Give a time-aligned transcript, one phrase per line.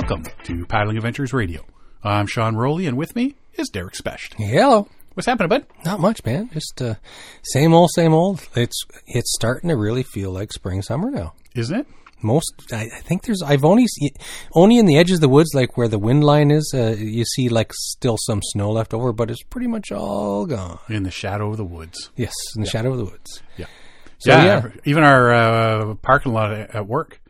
[0.00, 1.66] Welcome to Paddling Adventures Radio.
[2.04, 4.34] I'm Sean Rowley, and with me is Derek Specht.
[4.34, 4.86] Hello.
[5.14, 5.66] What's happening, bud?
[5.84, 6.48] Not much, man.
[6.52, 6.94] Just uh,
[7.42, 8.46] same old, same old.
[8.54, 11.34] It's it's starting to really feel like spring, summer now.
[11.56, 11.86] Isn't it?
[12.22, 13.42] Most, I, I think there's.
[13.42, 14.12] I've only see,
[14.52, 16.72] only in the edges of the woods, like where the wind line is.
[16.72, 20.78] Uh, you see like still some snow left over, but it's pretty much all gone.
[20.88, 22.10] In the shadow of the woods.
[22.14, 23.42] Yes, in the shadow of the woods.
[23.56, 23.66] Yeah.
[24.18, 24.68] So, yeah, yeah.
[24.84, 27.20] Even our uh, parking lot at work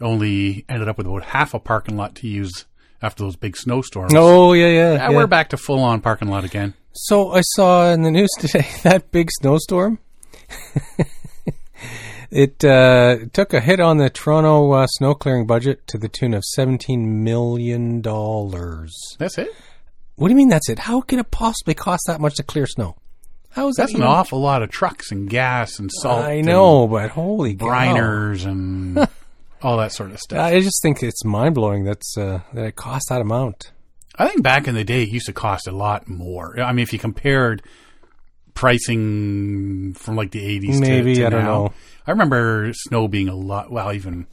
[0.00, 2.64] only ended up with about half a parking lot to use
[3.02, 4.12] after those big snowstorms.
[4.14, 4.92] Oh yeah, yeah.
[4.94, 5.16] Yeah, yeah.
[5.16, 6.74] we're back to full on parking lot again.
[6.92, 9.98] So I saw in the news today that big snowstorm.
[12.30, 16.34] it uh, took a hit on the Toronto uh, snow clearing budget to the tune
[16.34, 18.94] of seventeen million dollars.
[19.18, 19.50] That's it.
[20.16, 20.80] What do you mean that's it?
[20.80, 22.96] How can it possibly cost that much to clear snow?
[23.50, 26.24] How is That's that an awful lot of trucks and gas and salt.
[26.24, 27.54] I and know, but holy.
[27.54, 29.08] Briners and
[29.62, 30.38] all that sort of stuff.
[30.38, 33.72] I just think it's mind blowing that's uh, that it costs that amount.
[34.16, 36.60] I think back in the day, it used to cost a lot more.
[36.60, 37.62] I mean, if you compared
[38.54, 41.72] pricing from like the 80s Maybe, to, to I don't know.
[42.06, 44.26] I remember snow being a lot, well, even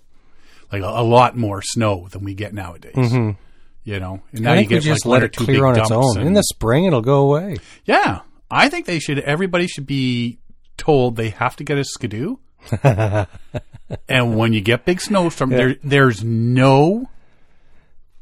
[0.71, 3.11] like a, a lot more snow than we get nowadays.
[3.83, 6.19] You know, and now you get just like let it clear on its own.
[6.19, 7.57] and- In the spring, it'll go away.
[7.83, 8.19] yeah,
[8.51, 9.17] I think they should.
[9.19, 10.37] Everybody should be
[10.77, 12.35] told they have to get a skidoo.
[14.09, 17.09] and when you get big snowstorm, there there's no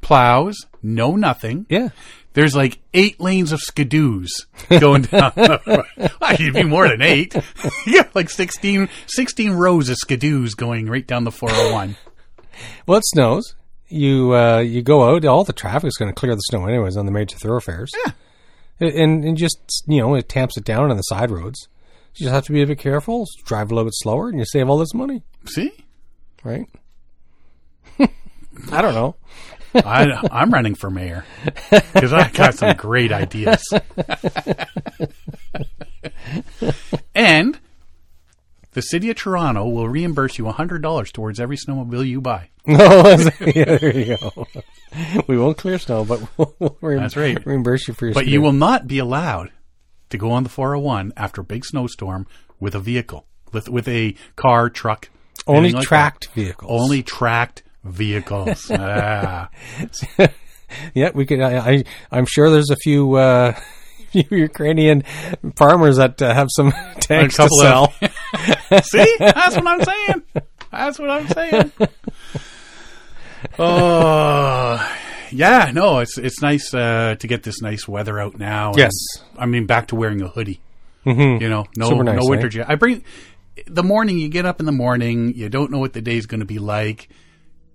[0.01, 1.65] plows, no nothing.
[1.69, 1.89] Yeah.
[2.33, 4.27] There's like eight lanes of skidoos
[4.79, 5.33] going down.
[5.35, 5.83] well,
[6.31, 7.35] it'd be more than eight.
[7.87, 11.95] yeah, like 16, 16 rows of skidoos going right down the 401.
[12.85, 13.55] Well, it snows.
[13.87, 15.25] You uh, you go out.
[15.25, 17.91] All the traffic's going to clear the snow anyways on the major thoroughfares.
[18.05, 18.11] Yeah.
[18.87, 21.67] and and just you know it tamps it down on the side roads.
[22.19, 23.25] You just have to be a bit careful.
[23.45, 25.71] Drive a little bit slower, and you save all this money, See?
[26.43, 26.65] right?
[27.99, 29.15] I don't know.
[29.73, 31.23] I, I'm running for mayor
[31.69, 33.63] because I got some great ideas.
[37.15, 37.57] and
[38.73, 42.49] the city of Toronto will reimburse you $100 towards every snowmobile you buy.
[42.65, 43.15] No,
[43.55, 44.47] yeah, there you go.
[45.27, 47.43] We won't clear snow, but we'll, we'll reim- That's right.
[47.45, 48.13] reimburse you for your.
[48.13, 49.51] But you will not be allowed
[50.09, 52.27] to go on the 401 after a big snowstorm
[52.59, 55.09] with a vehicle, with, with a car, truck.
[55.47, 56.35] only like tracked that.
[56.41, 56.81] vehicles.
[56.81, 58.69] Only tracked vehicles.
[58.73, 59.49] ah.
[60.93, 61.41] Yeah, we could.
[61.41, 63.15] I, I I'm sure there's a few.
[63.15, 63.53] Uh,
[64.11, 65.03] few Ukrainian
[65.55, 67.93] farmers that uh, have some tanks to sell.
[68.01, 69.15] of- See?
[69.19, 70.23] That's what I'm saying.
[70.71, 71.71] That's what I'm saying.
[73.57, 74.99] Oh,
[75.31, 75.71] yeah.
[75.73, 78.73] No, it's it's nice uh, to get this nice weather out now.
[78.75, 78.91] Yes.
[79.37, 80.61] I mean back to wearing a hoodie.
[81.05, 81.41] Mm-hmm.
[81.41, 82.49] You know, no nice, no winter eh?
[82.49, 82.71] jacket.
[82.71, 83.03] I bring
[83.67, 84.19] the morning.
[84.19, 85.33] You get up in the morning.
[85.35, 87.09] You don't know what the day's going to be like.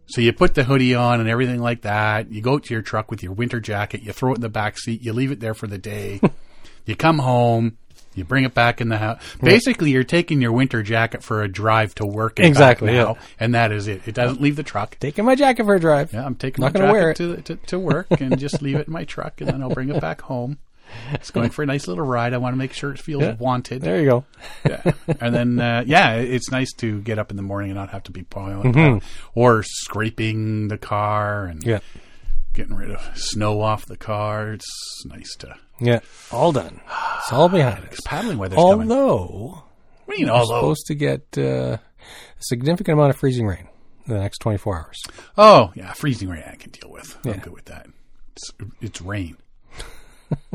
[0.07, 2.31] So you put the hoodie on and everything like that.
[2.31, 4.03] You go to your truck with your winter jacket.
[4.03, 5.03] You throw it in the back seat.
[5.03, 6.21] You leave it there for the day.
[6.85, 7.79] you come home.
[8.15, 9.21] You bring it back in the house.
[9.43, 12.39] Basically, you're taking your winter jacket for a drive to work.
[12.39, 13.21] And Exactly, now, yeah.
[13.41, 14.07] and that is it.
[14.07, 14.97] It doesn't leave the truck.
[15.01, 16.13] Taking my jacket for a drive.
[16.13, 18.93] Yeah, I'm taking Not my jacket to, to to work and just leave it in
[18.93, 20.59] my truck, and then I'll bring it back home.
[21.13, 22.35] It's going for a nice little ride.
[22.35, 23.35] I want to make sure it feels Yeah.
[23.37, 23.83] wanted.
[23.83, 24.25] There you go.
[24.69, 24.93] Yeah.
[25.21, 28.05] And then, uh, yeah, it's nice to get up in the morning and not have
[28.05, 29.07] to be piling Mm-hmm.
[29.35, 31.79] or scraping the car and Yeah.
[32.53, 34.53] getting rid of snow off the car.
[34.53, 35.57] It's nice to.
[35.81, 36.01] Yeah.
[36.31, 36.81] All done.
[37.19, 37.99] It's all behind us.
[38.05, 38.71] Paddling weather's coming.
[38.71, 39.65] Although you know?
[40.07, 41.81] we're Although, supposed to get uh, a
[42.39, 43.69] significant amount of freezing rain
[44.07, 45.03] in the next 24 hours.
[45.39, 47.17] oh, yeah, freezing rain I can deal with.
[47.25, 47.87] I'm good with that.
[48.37, 49.37] It's, it's rain.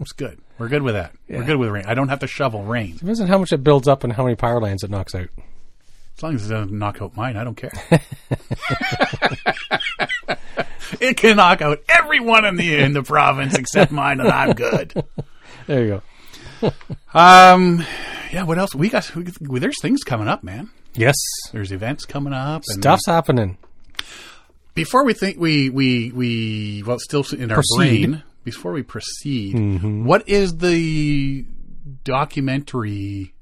[0.00, 0.40] it's good.
[0.58, 1.12] We're good with that.
[1.28, 1.84] We're good with rain.
[1.86, 2.96] I don't have to shovel rain.
[2.96, 5.28] Depends on how much it builds up and how many power lines it knocks out.
[6.16, 7.72] As long as it doesn't knock out mine, I don't care.
[11.00, 14.92] it can knock out everyone in the in the province except mine, and I'm good.
[15.66, 16.02] There you
[16.60, 16.72] go.
[17.14, 17.84] Um,
[18.32, 18.44] yeah.
[18.44, 18.74] What else?
[18.74, 19.10] We got.
[19.14, 20.70] We, there's things coming up, man.
[20.94, 21.14] Yes.
[21.52, 22.62] There's events coming up.
[22.68, 23.58] And Stuff's happening.
[24.74, 27.76] Before we think we we we well, still in our Proceed.
[28.10, 28.22] brain.
[28.44, 30.04] Before we proceed, Mm-hmm.
[30.04, 31.44] what is the
[32.02, 33.34] documentary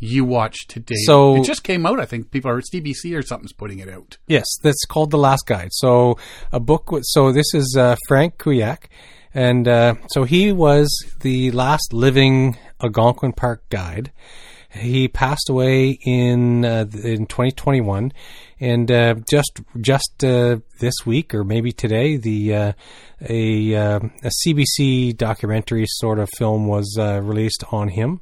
[0.00, 0.96] you watch today?
[1.04, 2.00] So- it just came out.
[2.00, 4.16] I think people are CBC or something's putting it out.
[4.26, 5.68] Yes, that's called The Last Guide.
[5.72, 6.18] So
[6.50, 6.90] a book.
[6.90, 8.84] With, so this is uh, Frank Kuiack,
[9.34, 10.88] and uh, so he was
[11.20, 14.10] the last living Algonquin Park guide.
[14.72, 18.12] He passed away in uh, in 2021,
[18.60, 22.72] and uh, just just uh, this week or maybe today, the uh,
[23.28, 28.20] a uh, a CBC documentary sort of film was uh, released on him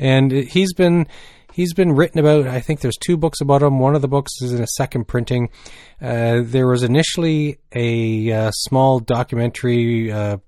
[0.00, 1.06] and he's been
[1.52, 2.46] he's been written about.
[2.46, 3.78] I think there's two books about him.
[3.78, 5.50] One of the books is in a second printing.
[6.00, 10.38] Uh, there was initially a uh, small documentary uh,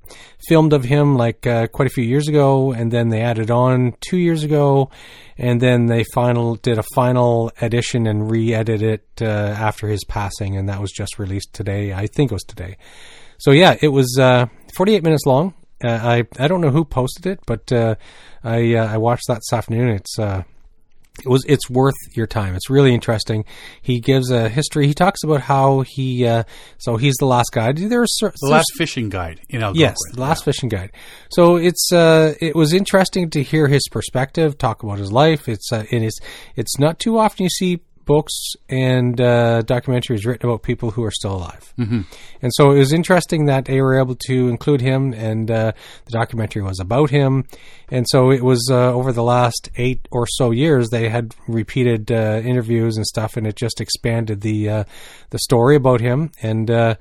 [0.48, 3.94] filmed of him, like uh, quite a few years ago, and then they added on
[4.00, 4.90] two years ago,
[5.36, 10.56] and then they final did a final edition and re-edited it uh, after his passing,
[10.56, 11.92] and that was just released today.
[11.92, 12.78] I think it was today.
[13.38, 14.46] So yeah, it was uh,
[14.76, 15.54] 48 minutes long.
[15.84, 17.72] I I don't know who posted it, but
[18.44, 19.90] I uh, I watched that this afternoon.
[19.90, 20.44] It's uh,
[21.24, 22.54] it was it's worth your time.
[22.54, 23.44] It's really interesting.
[23.80, 24.86] He gives a history.
[24.86, 26.44] He talks about how he uh,
[26.78, 27.76] so he's the last guide.
[27.76, 29.80] There's The last fishing guide in Algonquin.
[29.80, 30.90] Yes, the last fishing guide.
[31.30, 35.48] So it's uh, it was interesting to hear his perspective, talk about his life.
[35.48, 36.18] It's uh, it is
[36.56, 41.10] it's not too often you see books and uh, documentaries written about people who are
[41.10, 41.72] still alive.
[41.78, 42.00] Mm-hmm.
[42.42, 45.72] And so it was interesting that they were able to include him, and uh,
[46.04, 47.44] the documentary was about him.
[47.90, 52.10] And so it was uh, over the last eight or so years they had repeated
[52.10, 54.84] uh, interviews and stuff, and it just expanded the uh,
[55.30, 56.30] the story about him.
[56.42, 56.94] And uh,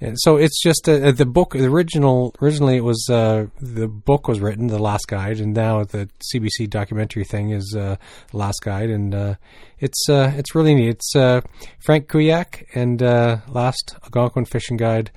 [0.00, 1.52] and so it's just uh, the book.
[1.52, 5.84] The original originally it was uh, the book was written, The Last Guide, and now
[5.84, 7.96] the CBC documentary thing is uh,
[8.30, 9.34] The Last Guide, and uh,
[9.78, 10.88] it's uh, it's really neat.
[10.90, 11.40] It's uh,
[11.84, 15.10] Frank Kuiack and Last Algonquin Fishing Guide,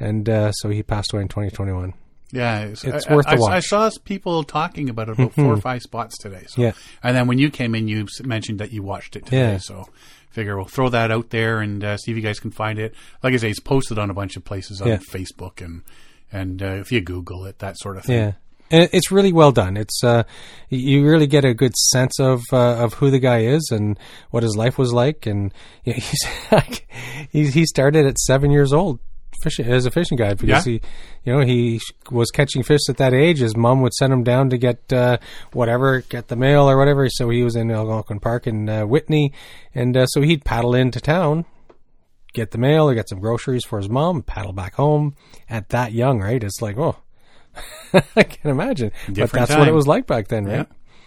[0.00, 0.26] and
[0.56, 1.94] so he passed away in 2021.
[2.32, 3.52] Yeah, It's I, worth the I, watch.
[3.52, 6.44] I saw people talking about it about four or five spots today.
[6.48, 6.60] So.
[6.60, 6.72] Yeah.
[7.02, 9.52] and then when you came in, you mentioned that you watched it today.
[9.52, 9.58] Yeah.
[9.58, 9.88] So
[10.36, 12.94] figure we'll throw that out there and uh, see if you guys can find it.
[13.22, 14.98] Like I say, it's posted on a bunch of places on Yeah.
[14.98, 15.82] Facebook and
[16.30, 18.16] and uh, if you Google it, that sort of thing.
[18.18, 18.32] Yeah.
[18.68, 19.76] And it's really well done.
[19.76, 20.24] It's uh,
[20.68, 23.96] you really get a good sense of uh, of who the guy is and
[24.32, 25.24] what his life was like.
[25.26, 25.54] And
[25.84, 26.24] he's
[27.30, 28.98] he he started at seven years old
[29.42, 30.72] fishing as a fishing guide because Yeah.
[30.72, 30.80] he,
[31.24, 31.80] you know, he
[32.10, 33.38] was catching fish at that age.
[33.40, 35.18] His mom would send him down to get uh,
[35.52, 37.08] whatever, get the mail or whatever.
[37.10, 39.32] So he was in Algonquin Park in uh, Whitney,
[39.74, 41.44] and uh, so he'd paddle into town
[42.34, 45.14] get the mail or get some groceries for his mom, paddle back home
[45.48, 46.44] at that young, right?
[46.44, 46.96] It's like, oh,
[48.14, 48.92] I can imagine.
[49.06, 50.56] but Different that's what it was like back then, Yeah.
[50.58, 50.66] right?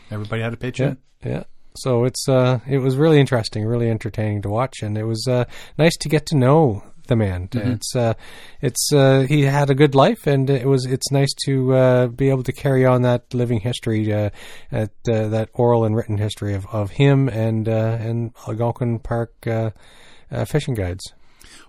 [0.09, 0.95] Everybody had a pitch Yeah.
[1.23, 1.43] Yeah.
[1.75, 5.45] So it's uh it was really interesting, really entertaining to watch and it was uh
[5.77, 7.49] nice to get to know the man.
[7.51, 8.13] It's uh
[8.61, 12.29] it's uh he had a good life and it was it's nice to uh be
[12.29, 14.29] able to carry on that living history uh
[14.71, 19.33] at uh, that oral and written history of, of him and uh and Algonquin Park
[19.45, 19.71] uh,
[20.31, 21.03] uh fishing guides.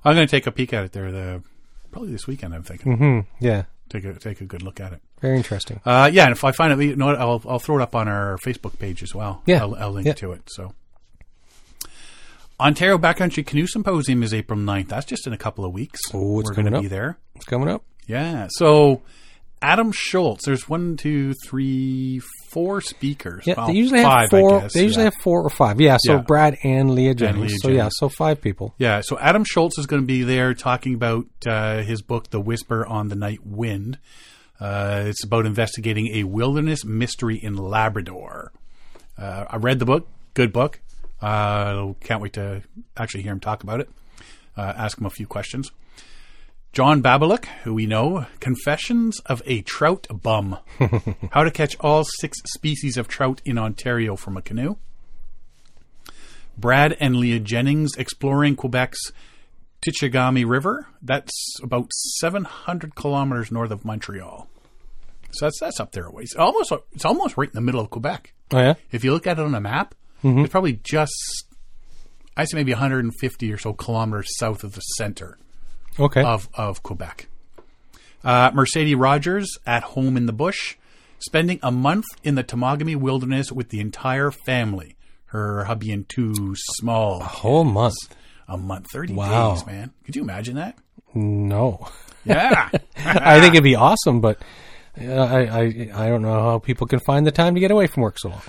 [0.05, 1.11] I'm going to take a peek at it there.
[1.13, 1.43] The
[1.91, 2.55] probably this weekend.
[2.55, 3.45] I'm thinking Mm-hmm.
[3.45, 3.65] Yeah.
[3.89, 5.01] take a take a good look at it.
[5.21, 5.81] Very interesting.
[5.85, 8.09] Uh, yeah, and if I find it, you know I'll I'll throw it up on
[8.09, 9.43] our Facebook page as well.
[9.47, 9.61] Yeah.
[9.63, 10.15] I'll, I'll link Yeah.
[10.15, 10.43] to it.
[10.47, 10.73] So,
[12.61, 14.89] Ontario Backcountry Canoe Symposium is April 9th.
[14.89, 16.01] That's just in a couple of weeks.
[16.13, 16.83] Oh, it's We're gonna up.
[16.83, 17.19] be there.
[17.37, 17.83] It's coming up.
[18.07, 18.49] Yeah.
[18.51, 19.03] So,
[19.63, 20.43] Adam Shoalts.
[20.45, 22.21] There's one, two, three,
[22.51, 23.47] four speakers.
[23.47, 24.59] Yeah, Well, they usually five, have four.
[24.59, 24.73] I guess.
[24.75, 25.11] They usually yeah.
[25.15, 25.81] have four or five.
[25.81, 26.23] Yeah, so Yeah.
[26.23, 27.51] Brad and Leah Jennings.
[27.51, 27.95] Leah so yeah, Jennings.
[27.99, 28.75] so five people.
[28.79, 32.41] Yeah, so Adam Shoalts is going to be there talking about uh, his book, The
[32.41, 33.99] Whisper on the Night Wind.
[34.59, 38.53] Uh, it's about investigating a wilderness mystery in Labrador.
[39.17, 40.81] Uh, I read the book, good book.
[41.21, 42.63] Uh, can't wait to
[42.97, 43.91] actually hear him talk about it.
[44.57, 45.71] Uh, ask him a few questions.
[46.73, 50.59] John Babaluk, who we know, Confessions of a Trout Bum.
[51.33, 54.77] How to catch all six species of trout in Ontario from a canoe.
[56.57, 59.13] Brad and Leah Jennings exploring Quebec's
[59.83, 60.87] Tichigami River.
[61.03, 64.49] That's about 700 kilometers north of Montreal.
[65.33, 66.35] So that's that's up there a ways.
[66.39, 68.33] Almost, it's almost right in the middle of Quebec.
[68.53, 68.75] Oh yeah.
[68.91, 71.13] If you look at it on a map, it's probably just,
[72.37, 75.39] I say maybe 150 or so kilometers south of the center
[75.99, 76.23] Okay.
[76.23, 77.29] of, of Quebec.
[78.23, 80.77] Uh, Mercedes Rogers at home in the bush,
[81.19, 84.97] spending a month in the Temagami wilderness with the entire family.
[85.27, 87.21] Her hubby and two small.
[87.21, 87.95] A whole month.
[88.49, 89.55] A month, 30 Wow.
[89.55, 89.93] days, man.
[90.05, 90.77] Could you imagine that?
[91.15, 91.89] No.
[92.25, 92.69] Yeah.
[92.97, 94.43] I think it'd be awesome, but
[95.01, 95.63] uh, I, I
[95.95, 98.29] I don't know how people can find the time to get away from work so
[98.31, 98.43] long.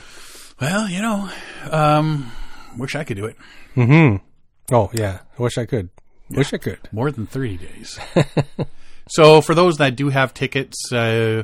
[0.62, 1.30] Well, you know,
[1.70, 2.32] um,
[2.78, 3.36] wish I could do it.
[4.72, 5.90] Oh yeah, I wish I could.
[6.30, 6.80] Wish I could.
[6.92, 8.00] More than 30 days.
[9.10, 11.44] so, for those that do have tickets, uh,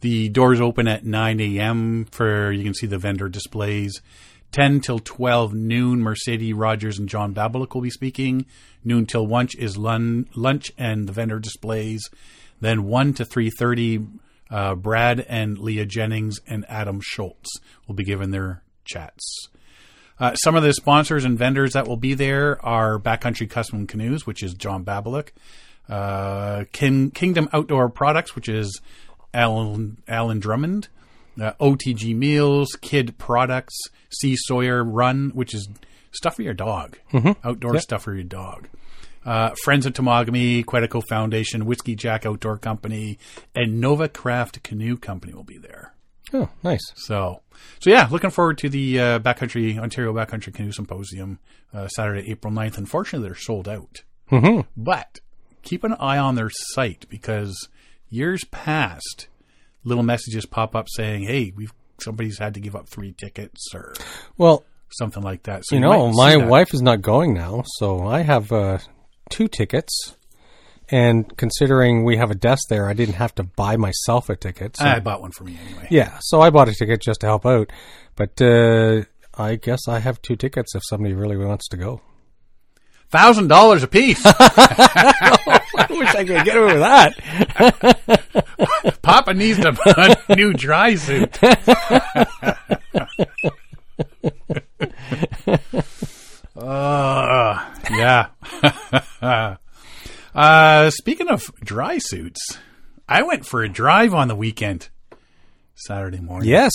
[0.00, 2.04] the doors open at 9 a.m.
[2.10, 4.02] for you can see the vendor displays.
[4.50, 8.44] 10 till 12 noon, Mercedes Rogers and John Babaluk will be speaking.
[8.84, 12.10] Noon till lunch is lun- lunch and the vendor displays.
[12.60, 14.06] Then 1 to 3.30,
[14.52, 17.48] uh, Brad and Leah Jennings and Adam Shoalts
[17.88, 19.48] will be giving their chats.
[20.20, 24.26] Uh, some of the sponsors and vendors that will be there are Backcountry Custom Canoes,
[24.26, 25.30] which is John Babaluk,
[25.88, 28.80] uh, Kin- Kingdom Outdoor Products, which is
[29.34, 30.88] Alan, Alan Drummond,
[31.40, 33.76] uh, OTG Meals, Kid Products,
[34.20, 35.68] Sea Sawyer Run, which is
[36.12, 36.98] stuff for your dog,
[37.42, 38.68] outdoor stuff for your dog.
[39.24, 43.18] Uh, Friends of Temagami, Quetico Foundation, Whiskey Jack Outdoor Company,
[43.54, 45.94] and Nova Craft Canoe Company will be there.
[46.34, 46.80] Oh, nice.
[46.96, 47.42] So,
[47.80, 51.38] so yeah, looking forward to the uh, Backcountry Ontario Backcountry Canoe Symposium
[51.74, 52.78] uh, Saturday, April 9th.
[52.78, 54.02] Unfortunately, they're sold out.
[54.28, 55.20] hmm But
[55.62, 57.68] keep an eye on their site because
[58.08, 59.28] years past,
[59.84, 63.92] little messages pop up saying, "Hey, we've somebody's had to give up three tickets or
[64.38, 68.06] Well, something like that." So you might know, my wife is not going now, so
[68.06, 68.78] I have uh,
[69.32, 70.14] two tickets.
[70.88, 74.76] And considering we have a desk there, I didn't have to buy myself a ticket.
[74.76, 75.88] So, I bought one for me anyway.
[75.90, 77.72] yeah, so I bought a ticket just to help out.
[78.14, 79.04] But uh,
[79.38, 82.02] I guess I have two tickets if somebody really wants to go.
[83.10, 84.20] Thousand dollars a piece.
[84.24, 87.18] I wish I could get away with that.
[89.02, 89.74] Papa needs a,
[90.28, 91.36] a new dry suit.
[96.68, 98.26] uh, yeah.
[100.34, 102.58] uh, speaking of dry suits,
[103.08, 104.88] I went for a drive on the weekend.
[105.74, 106.48] Saturday morning.
[106.48, 106.72] Yes.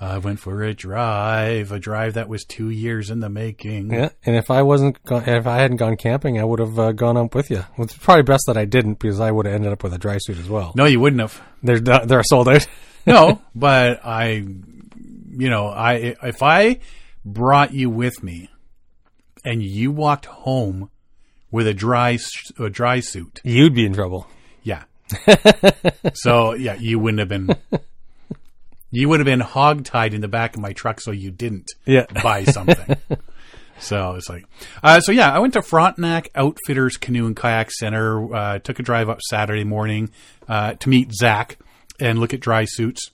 [0.00, 3.92] I went for a drive, a drive that was two years in the making.
[3.92, 6.92] Yeah, and if I wasn't, go- if I hadn't gone camping, I would have uh,
[6.92, 7.64] gone up with you.
[7.76, 9.98] Well, it's probably best that I didn't because I would have ended up with a
[9.98, 10.72] dry suit as well.
[10.74, 11.40] No, you wouldn't have.
[11.62, 12.66] They're do- they're sold out.
[13.06, 16.78] No, but I, you know, I if I
[17.22, 18.48] brought you with me,
[19.44, 20.90] and you walked home
[21.50, 22.18] with a dry
[22.58, 24.26] a dry suit, You'd be in trouble.
[24.62, 24.84] yeah.
[26.14, 27.56] so yeah, you wouldn't have been.
[28.90, 32.06] You would have been hogtied in the back of my truck, so you didn't Yeah.
[32.22, 32.96] buy something.
[33.80, 34.44] so it's like,
[34.82, 38.32] uh, so yeah, I went to Frontenac Outfitters Canoe and Kayak Center.
[38.34, 40.10] Uh, took a drive up Saturday morning
[40.48, 41.58] uh, to meet Zach
[42.00, 43.10] and look at dry suits.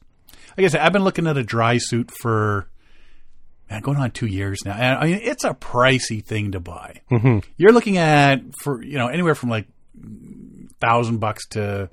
[0.56, 2.68] Like I said, I've been looking at a dry suit for
[3.70, 7.00] man, going on two years now, and I mean it's a pricey thing to buy.
[7.10, 7.38] Mm-hmm.
[7.56, 9.66] You're looking at for you know anywhere from like
[10.80, 11.88] thousand bucks to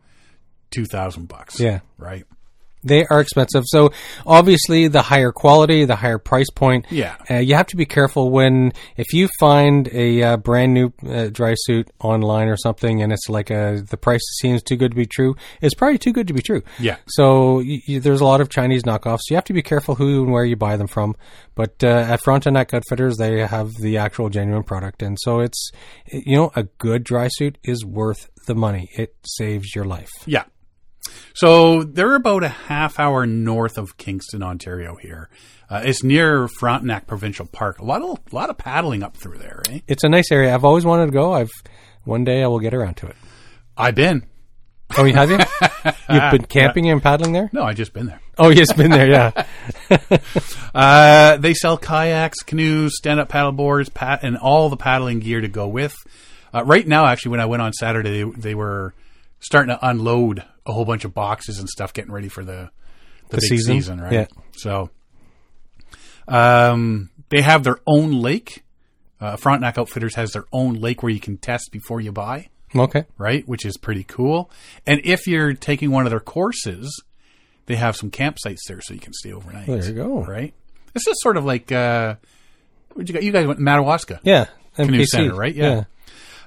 [0.72, 1.60] two thousand bucks.
[1.60, 1.80] Yeah.
[1.98, 2.26] right.
[2.84, 3.64] They are expensive.
[3.68, 3.92] So
[4.26, 6.86] obviously, the higher quality, the higher price point.
[6.90, 7.16] Yeah.
[7.30, 11.28] Uh, you have to be careful when if you find a uh, brand new uh,
[11.28, 14.96] dry suit online or something, and it's like a the price seems too good to
[14.96, 15.36] be true.
[15.62, 16.64] It's probably too good to be true.
[16.80, 16.98] Yeah.
[17.08, 19.30] So y y there's a lot of Chinese knockoffs.
[19.30, 21.16] You have to be careful who and where you buy them from.
[21.56, 25.72] But uh, at Frontenac Outfitters, they have the actual genuine product, and so it's
[26.12, 28.90] you know a good dry suit is worth the money.
[28.96, 30.12] It saves your life.
[30.26, 30.44] Yeah.
[31.34, 34.96] So they're about a half hour north of Kingston, Ontario.
[34.96, 35.30] Here,
[35.70, 37.80] uh, it's near Frontenac Provincial Park.
[37.80, 39.62] A lot of a lot of paddling up through there.
[39.70, 39.80] Eh?
[39.88, 40.54] It's a nice area.
[40.54, 41.34] I've always wanted to go.
[41.34, 41.52] I've
[42.04, 43.16] one day I will get around to it.
[43.76, 44.26] I've been.
[44.98, 45.38] Oh, you have you?
[46.10, 47.50] You've been camping and paddling there?
[47.52, 48.22] No, I just been there.
[48.38, 49.08] Oh, yes, been there.
[49.08, 49.46] Yeah.
[50.76, 55.42] Uh, they sell kayaks, canoes, stand up paddle boards, pat, and all the paddling gear
[55.42, 55.96] to go with.
[56.54, 58.94] Uh, right now, actually, when I went on Saturday, they, they were
[59.40, 62.70] starting to unload a whole bunch of boxes and stuff, getting ready for the
[63.30, 63.76] the, The big season?
[63.76, 64.14] season, right?
[64.14, 64.26] Yeah.
[64.58, 64.90] So,
[66.28, 68.64] um, they have their own lake.
[69.20, 73.06] Uh, Frontenac Outfitters has their own lake where you can test before you buy, Okay.
[73.18, 73.48] right?
[73.48, 74.50] Which is pretty cool.
[74.86, 77.02] And if you're taking one of their courses,
[77.66, 79.66] they have some campsites there so you can stay overnight.
[79.68, 80.24] There you go.
[80.24, 80.54] Right?
[80.96, 82.16] It's just sort of like uh,
[82.94, 83.24] what you got?
[83.24, 84.20] You guys went to Madawaska.
[84.24, 84.46] Yeah.
[84.78, 85.06] Kanu MPC.
[85.08, 85.54] Center, right?
[85.56, 85.84] Yeah.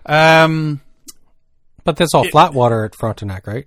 [0.06, 0.80] Um,
[1.84, 3.66] But that's all flat water at Frontenac, right?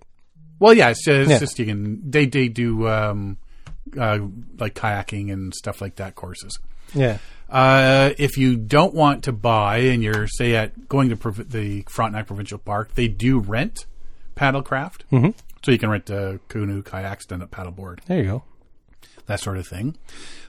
[0.59, 1.39] Well, yeah, it's, just, it's Yeah.
[1.39, 3.37] just you can they they do um,
[3.99, 4.19] uh,
[4.59, 6.57] like kayaking and stuff like that courses.
[6.93, 7.17] Yeah.
[7.49, 11.83] Uh, if you don't want to buy and you're say at going to prov- the
[11.83, 13.85] Frontenac Provincial Park, they do rent
[14.35, 15.29] paddlecraft, mm-hmm.
[15.63, 18.43] so you can rent a canoe, kayak, stand up paddleboard, There you go.
[19.27, 19.95] that sort of thing.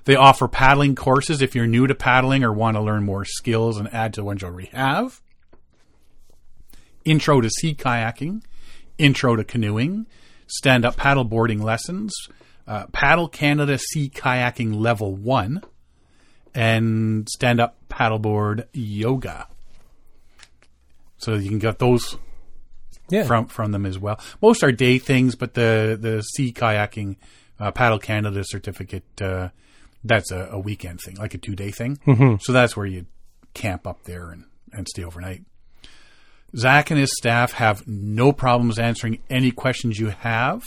[0.07, 3.77] They offer paddling courses if you're new to paddling or want to learn more skills
[3.79, 5.21] and add to the ones you already have.
[7.05, 8.43] Intro to sea kayaking,
[8.99, 10.07] intro to canoeing,
[10.47, 12.13] stand up paddleboarding lessons,
[12.67, 15.63] uh, Paddle Canada Sea Kayaking Level 1,
[16.55, 19.49] and stand up paddleboard yoga.
[21.19, 22.17] So you can get those
[23.11, 23.25] Yeah.
[23.25, 24.19] from from them as well.
[24.41, 27.17] Most are day things, but the the sea kayaking
[27.61, 29.49] uh, paddle Canada certificate uh,
[30.03, 31.99] that's a, a weekend thing, like a two day thing.
[32.07, 32.37] Mm-hmm.
[32.41, 33.07] So that's where you
[33.55, 35.43] camp up there and, and stay overnight.
[36.57, 40.63] Zach and his staff have no problems answering any questions you have.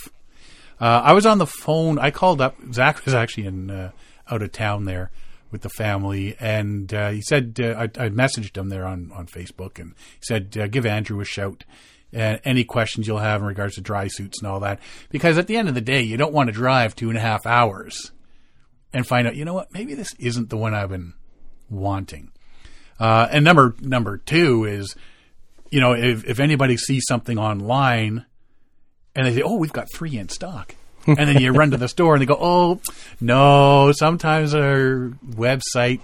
[0.80, 1.98] Uh, I was on the phone.
[1.98, 2.56] I called up.
[2.72, 3.90] Zach was actually in uh,
[4.30, 5.10] out of town there
[5.50, 9.26] with the family, and uh, he said uh, I, I messaged him there on, on
[9.26, 11.64] Facebook, and he said uh, give Andrew a shout.
[12.12, 14.80] and any questions you'll have in regards to dry suits and all that.
[15.10, 17.22] Because at the end of the day, you don't want to drive two and a
[17.22, 18.12] half hours
[18.92, 21.14] and find out, you know what, maybe this isn't the one I've been
[21.70, 22.30] wanting.
[22.98, 24.96] Uh, and number number two is,
[25.70, 28.24] you know, if, if anybody sees something online
[29.14, 30.74] and they say, "Oh, we've got three in stock,"
[31.06, 32.80] and then you run to the store and they go, "Oh,
[33.20, 36.00] no, sometimes our website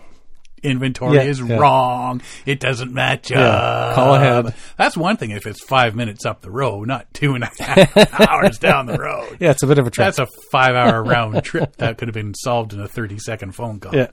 [0.62, 1.56] inventory Yeah, is yeah.
[1.56, 2.23] wrong.
[2.47, 4.54] It doesn't match Yeah, up." call ahead.
[4.78, 8.21] That's one thing if it's five minutes up the road, not two and a half
[8.28, 9.37] hours down the road.
[9.40, 10.06] Yeah, it's a bit of a trip.
[10.06, 13.94] That's a five-hour round trip that could have been solved in a thirty-second phone call.
[13.94, 14.09] yeah.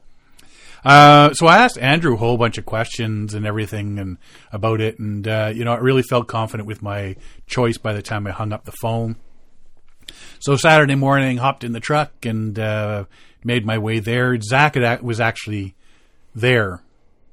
[0.84, 4.18] Uh, so I asked Andrew a whole bunch of questions and everything and
[4.52, 7.16] about it, and uh, you know, I really felt confident with my
[7.48, 9.16] choice by the time I hung up the phone.
[10.40, 13.06] So Saturday morning, hopped in the truck and uh,
[13.44, 14.40] made my way there.
[14.42, 15.76] Zach was actually
[16.34, 16.82] there,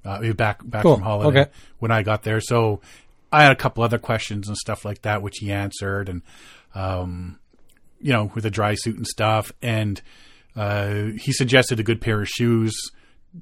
[0.05, 0.97] uh, back back Cool.
[0.97, 1.51] from holiday Okay.
[1.79, 2.41] when I got there.
[2.41, 2.81] So
[3.33, 6.23] I had a couple other questions and stuff like that, which he answered, and
[6.75, 7.39] um,
[8.01, 9.53] you know, with a dry suit and stuff.
[9.63, 10.01] And
[10.55, 12.77] uh, he suggested a good pair of shoes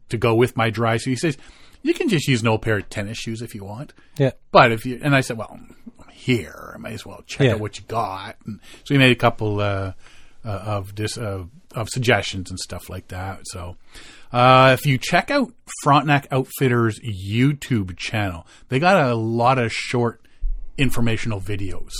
[0.09, 1.11] to go with my dry suit.
[1.11, 1.37] He says,
[1.83, 4.33] "You can just use an old pair of tennis shoes if you want." Yeah.
[4.53, 5.75] But if you and I said, well, I'm
[6.13, 7.53] here, I might as well check Yeah.
[7.55, 8.37] out what you got.
[8.47, 9.93] And so he made a couple uh,
[10.45, 13.41] uh, of dis, uh, of suggestions and stuff like that.
[13.45, 13.77] So
[14.33, 20.21] uh, if you check out Frontenac Outfitters YouTube channel, they got a lot of short
[20.79, 21.93] informational videos.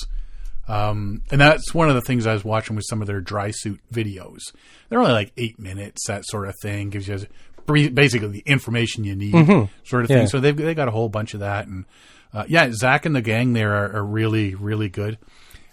[0.69, 3.53] Um, and that's one of the things I was watching with some of their dry
[3.53, 4.41] suit videos.
[4.89, 6.91] They're only like eight minutes, that sort of thing.
[6.91, 7.25] Gives you bre-
[7.67, 10.23] basically the information you need, sort of thing.
[10.23, 10.27] Yeah.
[10.27, 11.85] So they've they got a whole bunch of that, and
[12.33, 15.19] uh, yeah, Zach and the gang there are, are really really good.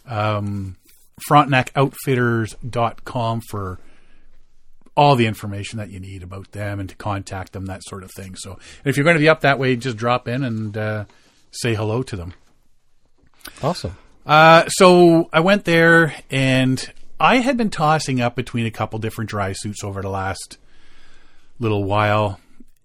[0.05, 0.75] Um,
[1.29, 3.79] FrontenacOutfitters.com for
[4.95, 8.11] all the information that you need about them and to contact them, that sort of
[8.11, 8.35] thing.
[8.35, 11.05] So if you're going to be up that way, just drop in and uh,
[11.51, 12.33] say hello to them.
[13.61, 13.97] Awesome.
[14.25, 19.29] Uh, so I went there and I had been tossing up between a couple different
[19.29, 20.57] dry suits over the last
[21.59, 22.39] little while.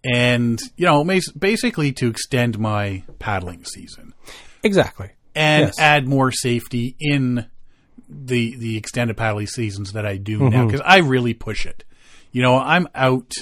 [0.04, 1.04] And, you know,
[1.38, 4.14] basically to extend my paddling season
[4.62, 5.10] Exactly.
[5.34, 5.78] and Yes.
[5.78, 7.46] add more safety in
[8.08, 10.66] the the extended paddling seasons that I do now Mm-hmm.
[10.66, 11.84] because I really push it.
[12.32, 13.32] You know, I'm out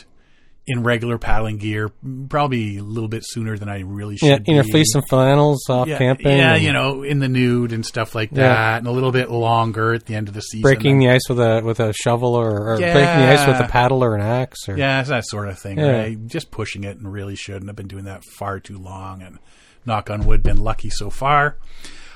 [0.69, 1.91] in regular paddling gear
[2.29, 4.73] probably a little bit sooner than I really should Yeah, in your be.
[4.73, 6.37] fleece and flannels off yeah, camping.
[6.37, 8.49] Yeah, you know, in the nude and stuff like Yeah.
[8.49, 10.63] that, and a little bit longer at the end of the season.
[10.63, 12.93] breaking the ice with a with a shovel or, or Yeah.
[12.95, 15.57] breaking the ice with a paddle or an axe or yeah, it's that sort of
[15.59, 15.99] thing, Yeah.
[16.01, 16.27] right?
[16.27, 17.69] Just pushing it and really shouldn't.
[17.71, 19.39] I've been doing that far too long, and
[19.85, 21.59] knock on wood, been lucky so far.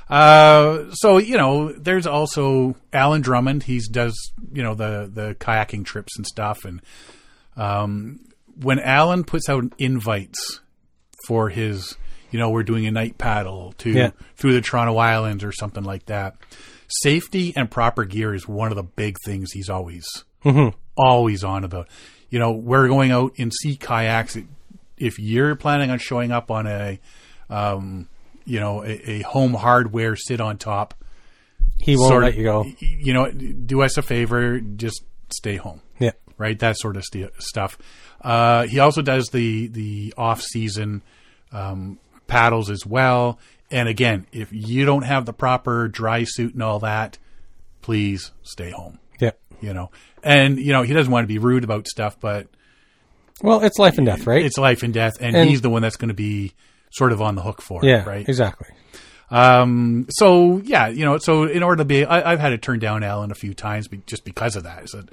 [0.08, 3.62] Uh, so you know, there's also Alan Drummond.
[3.62, 6.80] He's does you know the the kayaking trips and stuff, and
[7.56, 8.18] um,
[8.62, 10.60] when Alan puts out invites
[11.26, 11.96] for his,
[12.30, 14.10] you know, we're doing a night paddle to Yeah.
[14.36, 16.36] through the Toronto Islands or something like that.
[16.88, 20.06] Safety and proper gear is one of the big things he's always
[20.96, 21.88] always on about.
[22.30, 24.36] You know, we're going out in sea kayaks.
[24.96, 26.98] If you're planning on showing up on a,
[27.48, 28.08] um,
[28.44, 30.94] you know, a, a home hardware sit on top,
[31.78, 32.66] he won't sort let of- you go.
[32.80, 36.12] You know, do us a favor, just stay home Yeah.
[36.38, 36.58] right?
[36.58, 37.78] That sort of st- stuff.
[38.20, 41.02] Uh, he also does the the off season
[41.52, 43.38] um, paddles as well.
[43.70, 47.18] And again, if you don't have the proper dry suit and all that,
[47.82, 48.98] please stay home.
[49.20, 49.30] Yeah.
[49.60, 49.90] You know,
[50.22, 52.48] and you know he doesn't want to be rude about stuff, but
[53.42, 54.44] Well, it's life and death, right?
[54.44, 56.52] it's life and death, and, And- he's the one that's going to be
[56.92, 58.02] sort of on the hook for yeah.
[58.02, 58.28] it, right?
[58.28, 58.68] Exactly.
[59.30, 62.80] Um, so yeah, you know, so in order to be, I, I've had to turn
[62.80, 64.82] down Alan a few times just because of that.
[64.82, 65.10] I said,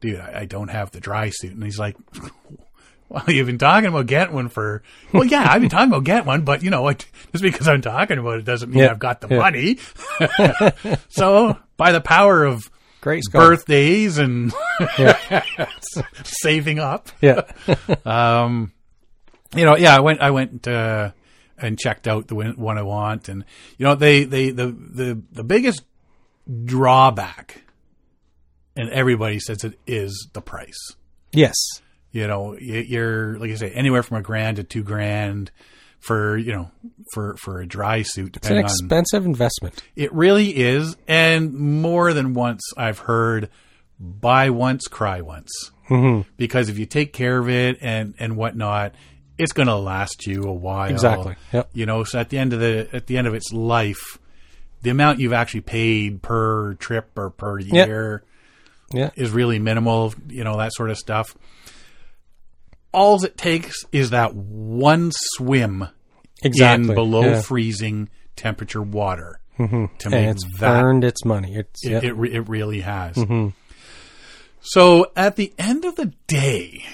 [0.00, 1.52] dude, I, I don't have the dry suit.
[1.52, 1.96] And he's like,
[3.08, 4.82] well, you've been talking about getting one for,
[5.12, 7.04] well, yeah, I've been talking about getting one, but you know, what?
[7.32, 9.38] just because I'm talking about it doesn't mean Yeah, I've got the yeah.
[9.38, 9.78] money.
[11.08, 13.40] so by the power of Great Scott.
[13.40, 14.52] birthdays and
[14.98, 15.42] Yeah.
[16.24, 17.42] saving up, yeah.
[18.04, 18.72] um,
[19.54, 21.12] you know, yeah, I went, I went, uh,
[21.58, 23.28] and checked out the one one I want.
[23.30, 23.44] And,
[23.78, 25.82] you know, they, they, the, the, the biggest
[26.64, 27.62] drawback,
[28.76, 30.94] and everybody says it is the price.
[31.32, 31.54] yes.
[32.12, 35.50] You know, you're, like I say, anywhere from a grand to two grand
[35.98, 36.70] for, you know,
[37.12, 39.82] for, for a dry suit, It's an depending on, expensive investment.
[39.96, 40.96] it really is.
[41.06, 43.50] And more than once I've heard
[44.00, 45.50] buy once, cry once.
[45.90, 46.26] Mm-hmm.
[46.38, 48.94] Because if you take care of it and, and whatnot,
[49.36, 50.90] it's going to last you a while.
[50.90, 51.34] Exactly.
[51.52, 51.68] Yep.
[51.74, 54.18] You know, so at the end of the, at the end of its life,
[54.80, 58.24] the amount you've actually paid per trip or per year
[58.92, 59.10] Yeah.
[59.16, 61.36] is really minimal, you know, that sort of stuff.
[62.92, 65.88] All it takes is that one swim
[66.42, 66.88] Exactly.
[66.88, 67.40] in below Yeah.
[67.42, 69.86] freezing temperature water mm-hmm.
[69.98, 71.56] to and make it's that earned its money.
[71.56, 71.98] It's it, yeah.
[71.98, 73.16] it, it really has.
[73.16, 73.48] Mm-hmm.
[74.60, 76.84] So at the end of the day,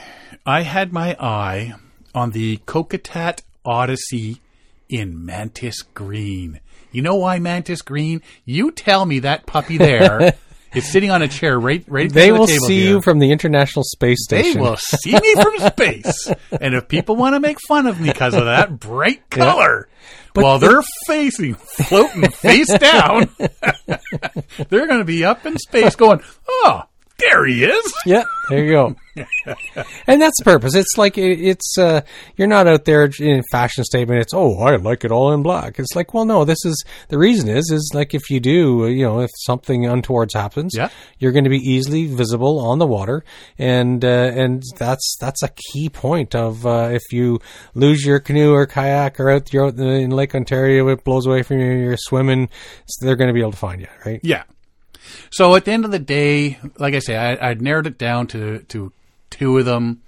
[0.44, 1.74] I had my eye
[2.14, 4.40] on the Kokatat Odyssey
[4.88, 6.60] in Mantis Green.
[6.90, 8.20] You know why Mantis Green?
[8.44, 10.34] You tell me that puppy there
[10.74, 12.08] is sitting on a chair right right.
[12.08, 12.88] the they will the table see here.
[12.90, 14.54] you from the International Space Station.
[14.54, 16.30] They will see me from space.
[16.60, 19.88] And if people want to make fun of me because of that bright color,
[20.34, 23.28] while they're facing, floating face down,
[24.68, 26.82] they're going to be up in space going, oh,
[27.22, 27.92] there he is.
[28.06, 28.96] Yeah, there you go.
[30.06, 30.74] and that's the purpose.
[30.74, 32.00] It's like it, it's uh,
[32.36, 34.20] you're not out there in fashion statement.
[34.22, 35.78] It's oh, I like it all in black.
[35.78, 36.44] It's like well, no.
[36.44, 40.34] This is the reason is is like if you do, you know, if something untowards
[40.34, 40.88] happens, Yeah.
[41.18, 43.22] you're going to be easily visible on the water,
[43.58, 47.38] and uh, and that's that's a key point of uh, if you
[47.74, 51.42] lose your canoe or kayak or out you're out in Lake Ontario, it blows away
[51.42, 52.48] from you, you're swimming,
[52.86, 54.20] so they're going to be able to find you, right?
[54.22, 54.44] Yeah.
[55.30, 58.26] So at the end of the day, like I say, I, I'd narrowed it down
[58.28, 58.92] to, to
[59.30, 60.02] two of them,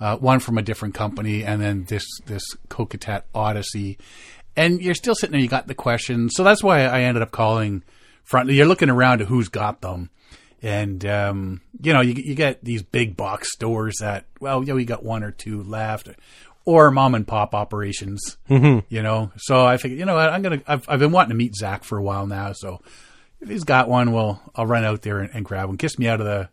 [0.00, 3.98] uh, one from a different company, and then this this Kokatat Odyssey.
[4.56, 5.40] And you're still sitting there.
[5.40, 7.82] You got the question, so that's why I ended up calling
[8.24, 8.50] front.
[8.50, 10.10] You're looking around to who's got them,
[10.62, 14.76] and um, you know you you get these big box stores that well, you know,
[14.76, 16.08] you got one or two left,
[16.64, 18.38] or mom and pop operations.
[18.48, 18.80] Mm-hmm.
[18.88, 20.62] You know, so I figured, you know, what, I'm gonna.
[20.66, 22.80] I've I've been wanting to meet Zach for a while now, so
[23.40, 25.76] if he's got one, well, I'll run out there and, and grab one.
[25.78, 26.48] Kiss me out of the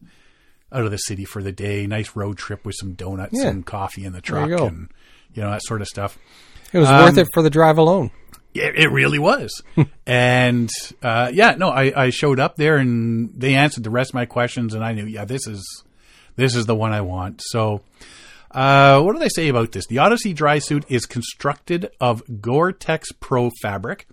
[0.71, 1.87] out of the city for the day.
[1.87, 3.47] Nice road trip with some donuts Yeah.
[3.49, 4.65] and coffee in the truck, go.
[4.67, 4.89] and
[5.33, 6.17] you know that sort of stuff.
[6.73, 8.11] It was Um, worth it for the drive alone.
[8.53, 9.61] Yeah, it really was.
[10.05, 10.69] and
[11.03, 14.25] uh, yeah, no, I, I showed up there and they answered the rest of my
[14.25, 15.83] questions, and I knew, yeah, this is
[16.35, 17.41] this is the one I want.
[17.45, 17.81] So,
[18.51, 19.85] uh, what do they say about this?
[19.87, 24.07] The Odyssey dry suit is constructed of Gore-Tex Pro fabric.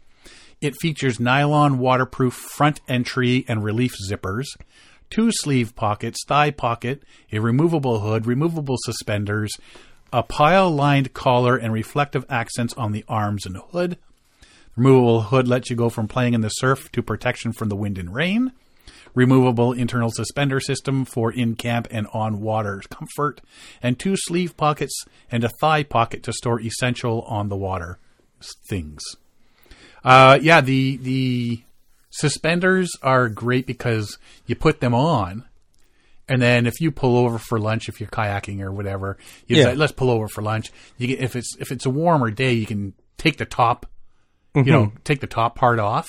[0.60, 4.46] It features nylon waterproof front entry and relief zippers,
[5.10, 9.52] two sleeve pockets, thigh pocket, a removable hood, removable suspenders,
[10.12, 13.98] a pile lined collar, and reflective accents on the arms and hood.
[14.76, 17.98] Removable hood lets you go from playing in the surf to protection from the wind
[17.98, 18.52] and rain.
[19.14, 23.40] Removable internal suspender system for in camp and on water comfort.
[23.82, 27.98] And two sleeve pockets and a thigh pocket to store essential on the water
[28.68, 29.02] things.
[30.04, 31.62] Uh, yeah, the the
[32.10, 35.44] suspenders are great because you put them on,
[36.28, 39.64] and then if you pull over for lunch, if you're kayaking or whatever, you Yeah.
[39.64, 40.70] say, let's pull over for lunch.
[40.98, 43.86] You get, if it's if it's a warmer day, you can take the top,
[44.54, 46.06] you know, take the top part off,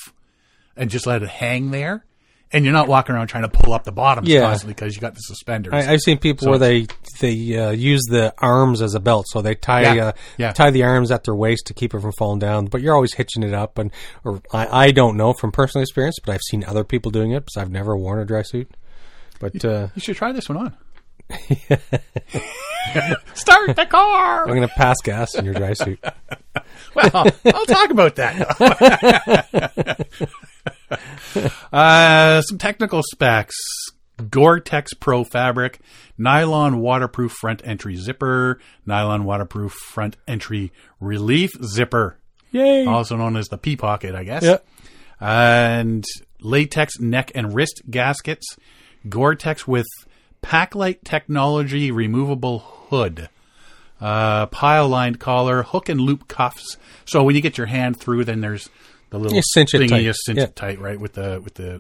[0.76, 2.04] and just let it hang there,
[2.52, 4.42] and you're not walking around trying to pull up the bottoms Yeah.
[4.42, 5.74] constantly because you got the suspenders.
[5.74, 6.88] I, I've seen people So where they
[7.20, 10.52] they uh, use the arms as a belt, so they tie Yeah, uh, yeah.
[10.54, 12.66] tie the arms at their waist to keep it from falling down.
[12.68, 13.92] But you're always hitching it up, and
[14.24, 17.42] or I, I don't know from personal experience, but I've seen other people doing it
[17.46, 18.72] because I've never worn a dry suit.
[19.40, 20.78] But uh, you should try this one on.
[23.34, 24.44] Start the car.
[24.44, 26.00] I'm going to pass gas in your dry suit.
[26.96, 30.08] Well, I'll talk about that.
[31.74, 33.56] uh, some technical specs.
[34.30, 35.82] Gore-Tex Pro fabric,
[36.18, 40.72] nylon waterproof front entry zipper, nylon waterproof front entry
[41.02, 42.18] relief zipper,
[42.52, 42.86] Yay!
[42.86, 44.44] also known as the pea pocket, I guess.
[44.44, 44.60] Yeah.
[45.20, 46.06] And
[46.40, 48.56] latex neck and wrist gaskets,
[49.10, 49.88] Gore-Tex with
[50.42, 53.28] Paclite technology removable hood
[54.02, 56.78] uh, pile lined collar, hook and loop cuffs.
[57.06, 58.70] So when you get your hand through, then there's
[59.10, 60.04] the little You cinch thingy tight.
[60.04, 60.44] you cinch Yeah.
[60.46, 61.76] it tight, right, with the with the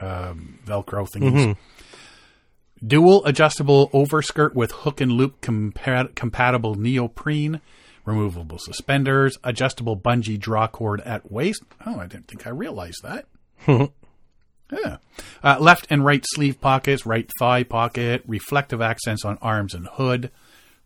[0.00, 1.32] um, Velcro thingies.
[1.32, 2.86] Mm-hmm.
[2.86, 7.60] Dual adjustable overskirt with hook and loop compa- compatible neoprene.
[8.04, 11.62] Removable suspenders, adjustable bungee draw cord at waist.
[11.84, 13.26] Oh, I didn't think I realized that.
[13.66, 14.96] Yeah.
[15.42, 20.30] Uh, left and right sleeve pockets, right thigh pocket, reflective accents on arms and hood.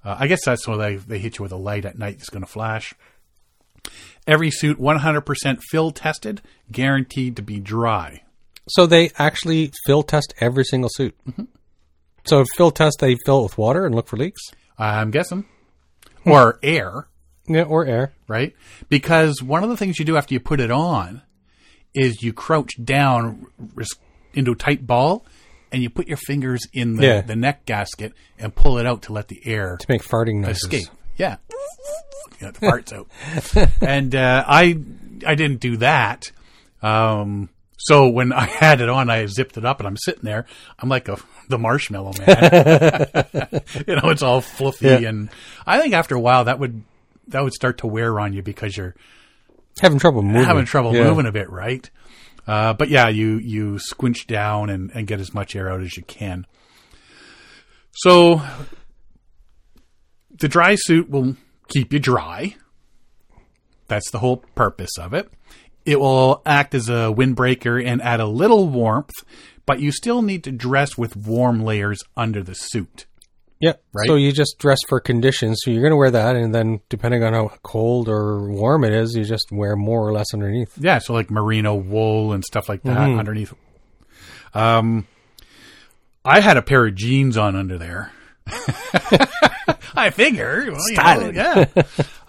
[0.05, 2.31] Uh, I guess that's why they, they hit you with a light at night that's
[2.31, 2.95] going to flash.
[4.27, 8.23] Every suit 100% fill tested, guaranteed to be dry.
[8.69, 11.17] So they actually fill test every single suit.
[11.29, 11.45] Mm-hmm.
[12.25, 14.43] So fill test, they fill it with water and look for leaks.
[14.79, 15.45] I'm guessing.
[16.25, 17.09] Or air,
[17.49, 18.13] Yeah, or air.
[18.29, 18.55] right?
[18.89, 21.23] Because one of the things you do after you put it on
[21.95, 23.47] is you crouch down
[24.35, 25.25] into a tight ball
[25.73, 27.21] and you put your fingers in the, Yeah.
[27.21, 30.63] the neck gasket and pull it out to let the air to make farting noises.
[30.65, 30.89] escape.
[31.17, 31.37] Yeah.
[32.41, 33.07] Get the farts out.
[33.83, 34.79] And uh, I
[35.27, 36.33] I didn't do that.
[36.83, 40.47] Um, so when I had it on, I zipped it up and I'm sitting there.
[40.79, 43.07] I'm like a the marshmallow man.
[43.87, 45.09] you know, it's all fluffy Yeah.
[45.09, 45.29] and
[45.67, 46.83] I think after a while that would
[47.29, 48.95] that would start to wear on you because you're
[49.81, 50.45] Having trouble moving.
[50.45, 51.05] having trouble Yeah.
[51.05, 51.89] moving a bit, right?
[52.51, 55.97] Uh, but yeah, you you squinch down and, and get as much air out as
[55.97, 56.45] you can.
[57.93, 58.43] So
[60.37, 61.37] the dry suit will
[61.69, 62.57] keep you dry.
[63.87, 65.33] That's the whole purpose of it.
[65.87, 69.15] It will act as a windbreaker and add a little warmth,
[69.65, 73.07] but you still need to dress with warm layers under the suit.
[73.61, 73.75] Yeah.
[73.93, 74.07] Right?
[74.07, 75.61] So you just dress for conditions.
[75.63, 78.93] So you're going to wear that, and then depending on how cold or warm it
[78.93, 80.77] is, you just wear more or less underneath.
[80.79, 83.53] Yeah, so like merino wool and stuff like that underneath.
[84.55, 85.07] Um,
[86.25, 88.13] I had a pair of jeans on under there.
[89.95, 91.67] I figure, well, you know, yeah.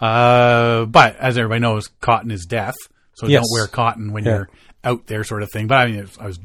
[0.06, 2.74] uh, but as everybody knows, cotton is death,
[3.14, 3.42] so Yes.
[3.42, 4.30] don't wear cotton when Yeah.
[4.32, 4.50] you're
[4.84, 5.66] out there, sort of thing.
[5.66, 6.38] But I mean, I was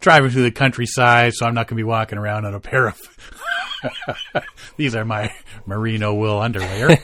[0.00, 2.86] driving through the countryside, so I'm not going to be walking around in a pair
[2.88, 2.98] of.
[4.76, 5.32] These are my
[5.66, 6.98] merino wool underwear.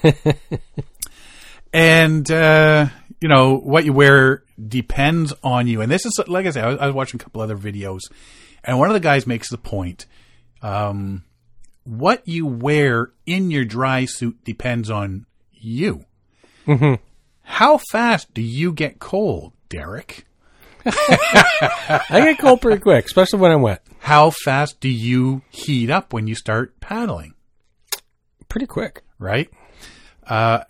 [1.73, 2.87] and uh,
[3.21, 5.81] you know what you wear depends on you.
[5.81, 8.03] And this is like I said, I was, I was watching a couple other videos,
[8.64, 10.07] and one of the guys makes the point:
[10.62, 11.25] um,
[11.85, 16.05] what you wear in your dry suit depends on you.
[17.43, 20.27] How fast do you get cold, Derek?
[22.11, 23.83] I get cold pretty quick, especially when I'm wet.
[24.01, 27.35] How fast do you heat up when you start paddling?
[28.48, 29.03] Pretty quick.
[29.18, 29.51] right?
[30.27, 30.61] Uh,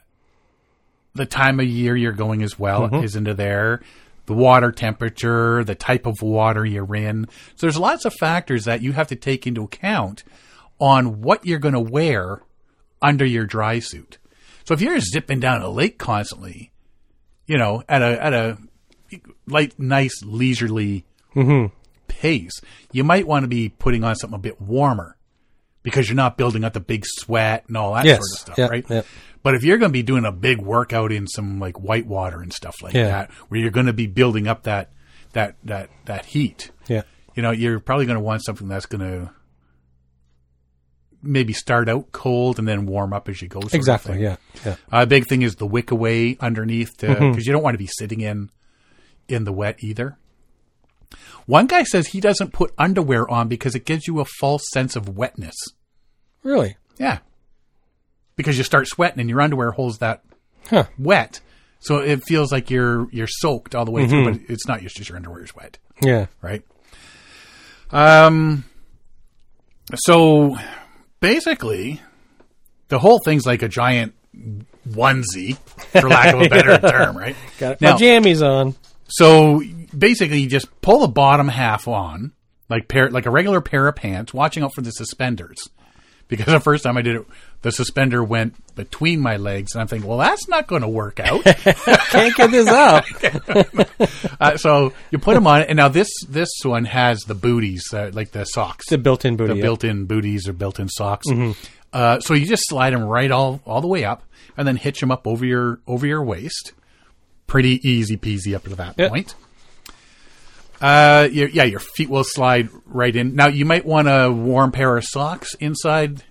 [1.15, 3.81] the time of year you're going as well is into there.
[4.27, 7.27] The water temperature, the type of water you're in.
[7.57, 10.23] So there's lots of factors that you have to take into account
[10.79, 12.43] on what you're going to wear
[13.01, 14.19] under your dry suit.
[14.65, 16.73] So if you're zipping down a lake constantly,
[17.47, 18.59] you know, at a at a
[19.47, 21.05] light, nice, leisurely
[22.09, 22.61] pace,
[22.93, 25.17] you might want to be putting on something a bit warmer
[25.83, 28.17] because you're not building up the big sweat and all that Yes.
[28.19, 28.85] sort of stuff, Yeah, right?
[28.91, 29.03] yeah.
[29.43, 32.41] But if you're going to be doing a big workout in some like white water
[32.43, 33.05] and stuff like Yeah.
[33.09, 34.91] that, where you're going to be building up that
[35.35, 37.03] that that that heat, Yeah.
[37.35, 39.31] you know, you're probably going to want something that's going to
[41.23, 43.61] maybe start out cold and then warm up as you go.
[43.73, 44.21] Exactly.
[44.23, 44.37] Yeah.
[44.65, 44.77] Yeah.
[44.93, 47.39] A big thing is the wick away underneath because Mm-hmm.
[47.41, 48.51] you don't want to be sitting in
[49.29, 50.17] in the wet either.
[51.47, 54.97] One guy says he doesn't put underwear on because it gives you a false sense
[54.97, 55.55] of wetness.
[56.43, 56.77] Really?
[56.99, 57.19] Yeah.
[58.37, 60.23] Because you start sweating and your underwear holds that
[60.69, 60.85] Huh.
[60.99, 61.41] wet.
[61.81, 64.11] So it feels like you're you're soaked all the way Mm-hmm.
[64.11, 64.83] through, but it's not.
[64.83, 66.27] It's just your underwear is wet, Yeah.
[66.43, 66.63] right?
[67.91, 68.65] Um.
[69.95, 70.57] So
[71.21, 72.03] basically,
[72.89, 74.15] the whole thing's like a giant
[74.89, 75.57] onesie,
[76.01, 77.37] for lack of a better term, right?
[77.59, 77.81] Got it.
[77.81, 78.75] Now- My jammies on.
[79.09, 79.63] So
[79.97, 82.33] basically, you just pull the bottom half on,
[82.69, 85.69] like pair, like a regular pair of pants, watching out for the suspenders.
[86.29, 87.27] Because the first time I did it,
[87.63, 91.19] the suspender went between my legs, and I'm thinking, well, that's not going to work
[91.21, 91.43] out.
[91.45, 93.07] Can't get this up.
[94.41, 98.11] uh, so you put them on, and now this this one has the booties, uh,
[98.13, 99.55] like the socks, the built-in booty.
[99.55, 99.63] the yeah.
[99.63, 101.27] built-in booties or built-in socks.
[101.93, 104.23] Uh, so you just slide them right all all the way up,
[104.59, 106.75] and then hitch them up over your over your waist.
[107.49, 109.11] Pretty easy peasy up to that Yep.
[109.11, 109.35] point.
[110.81, 113.35] Uh, yeah, your feet will slide right in.
[113.35, 116.23] Now you might want a warm pair of socks inside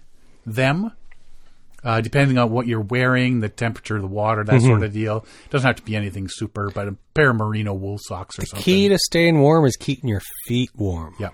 [0.46, 0.94] them,
[1.84, 4.66] uh, depending on what you're wearing, the temperature the water, that Mm-hmm.
[4.68, 5.26] sort of deal.
[5.46, 8.46] It doesn't have to be anything super, but a pair of merino wool socks or
[8.46, 8.64] something.
[8.64, 11.16] Key to staying warm is keeping your feet warm.
[11.20, 11.30] Yeah.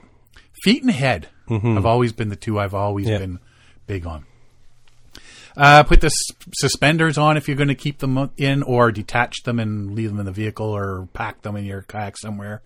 [0.63, 3.19] Feet and head have always been the two I've always Mm-hmm.
[3.19, 3.39] Been
[3.85, 4.25] big on.
[5.55, 9.43] Uh, put the s- suspenders on if you're going to keep them in, or detach
[9.43, 12.61] them and leave them in the vehicle, or pack them in your kayak somewhere.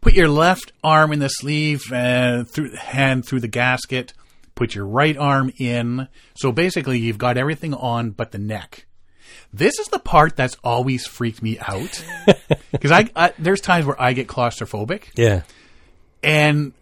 [0.00, 4.12] Put your left arm in the sleeve and through hand through the gasket.
[4.54, 6.08] Put your right arm in.
[6.36, 8.86] So basically, you've got everything on but the neck.
[9.52, 12.04] This is the part that's always freaked me out
[12.72, 15.04] because I, I there's times where I get claustrophobic.
[15.16, 15.42] Yeah.
[16.22, 16.72] And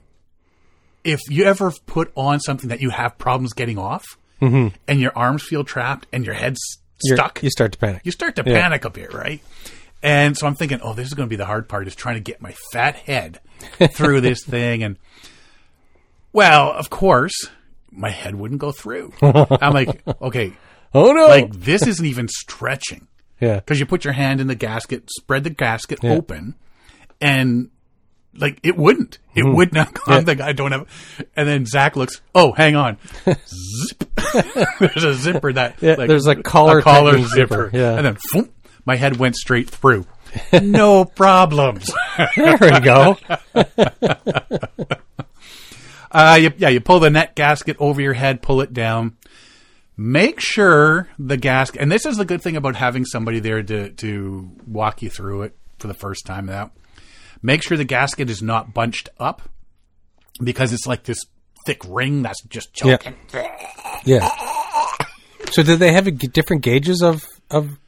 [1.04, 4.04] if you ever put on something that you have problems getting off,
[4.40, 4.74] Mm-hmm.
[4.88, 6.60] and your arms feel trapped and your head's
[7.02, 8.02] You're- stuck, You start to panic.
[8.04, 8.60] you start to Yeah.
[8.60, 9.40] panic a bit, right?
[10.02, 12.16] And so I'm thinking, oh, this is going to be the hard part is trying
[12.16, 13.40] to get my fat head
[13.94, 14.82] through this thing.
[14.82, 14.96] And
[16.32, 17.48] well, of course,
[17.90, 19.12] my head wouldn't go through.
[19.22, 20.52] I'm like, okay,
[20.92, 21.26] oh no!
[21.26, 23.06] like this isn't even stretching
[23.40, 23.56] yeah.
[23.56, 26.54] because you put your hand in the gasket, spread the gasket open,
[27.20, 27.70] and
[28.36, 29.18] like it wouldn't.
[29.34, 29.56] It Mm-hmm.
[29.56, 29.98] would not.
[30.06, 30.86] I'm like, I don't have.
[31.36, 32.20] And then Zach looks.
[32.34, 32.98] Oh, hang on.
[33.26, 34.04] Zip.
[34.78, 35.76] There's a zipper that.
[35.80, 37.28] Yeah, like, there's a collar collar zipper.
[37.28, 37.96] zipper, yeah.
[37.96, 38.50] And then phoom,
[38.84, 40.06] my head went straight through.
[40.62, 41.90] no problems.
[42.36, 43.16] There we go.
[46.10, 49.16] Uh, you, yeah, you pull the net gasket over your head, pull it down.
[49.96, 53.90] make sure the gasket, and this is the good thing about having somebody there to,
[53.90, 56.72] to walk you through it for the first time out.
[57.44, 59.42] Make sure the gasket is not bunched up
[60.42, 61.18] because it's like this
[61.66, 63.14] thick ring that's just choking.
[64.04, 64.28] Yeah.
[65.52, 67.78] So do they have a g- different gauges of of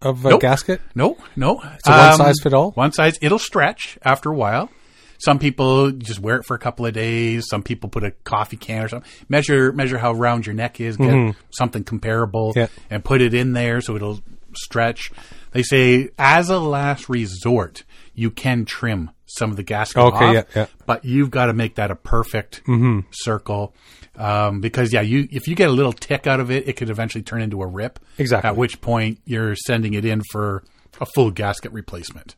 [0.00, 0.40] of a Nope.
[0.40, 0.80] gasket?
[0.94, 1.60] No, no.
[1.60, 2.70] It's a one size fit all?
[2.72, 3.18] One size.
[3.20, 4.70] It'll stretch after a while.
[5.18, 7.44] Some people just wear it for a couple of days.
[7.50, 9.10] Some people put a coffee can or something.
[9.28, 10.96] Measure measure how round your neck is.
[10.96, 12.58] Get something comparable Mm-hmm.
[12.60, 12.66] Yeah.
[12.88, 14.20] and put it in there so it'll
[14.54, 15.10] stretch.
[15.52, 17.82] They say as a last resort,
[18.20, 20.66] you can trim some of the gasket Okay, off, yeah, yeah.
[20.86, 22.62] but you've got to make that a perfect
[23.12, 23.74] circle.
[24.16, 26.90] Um, because yeah, you if you get a little tick out of it, it could
[26.90, 27.98] eventually turn into a rip.
[28.18, 28.48] Exactly.
[28.48, 30.62] At which point you're sending it in for
[31.00, 32.34] a full gasket replacement.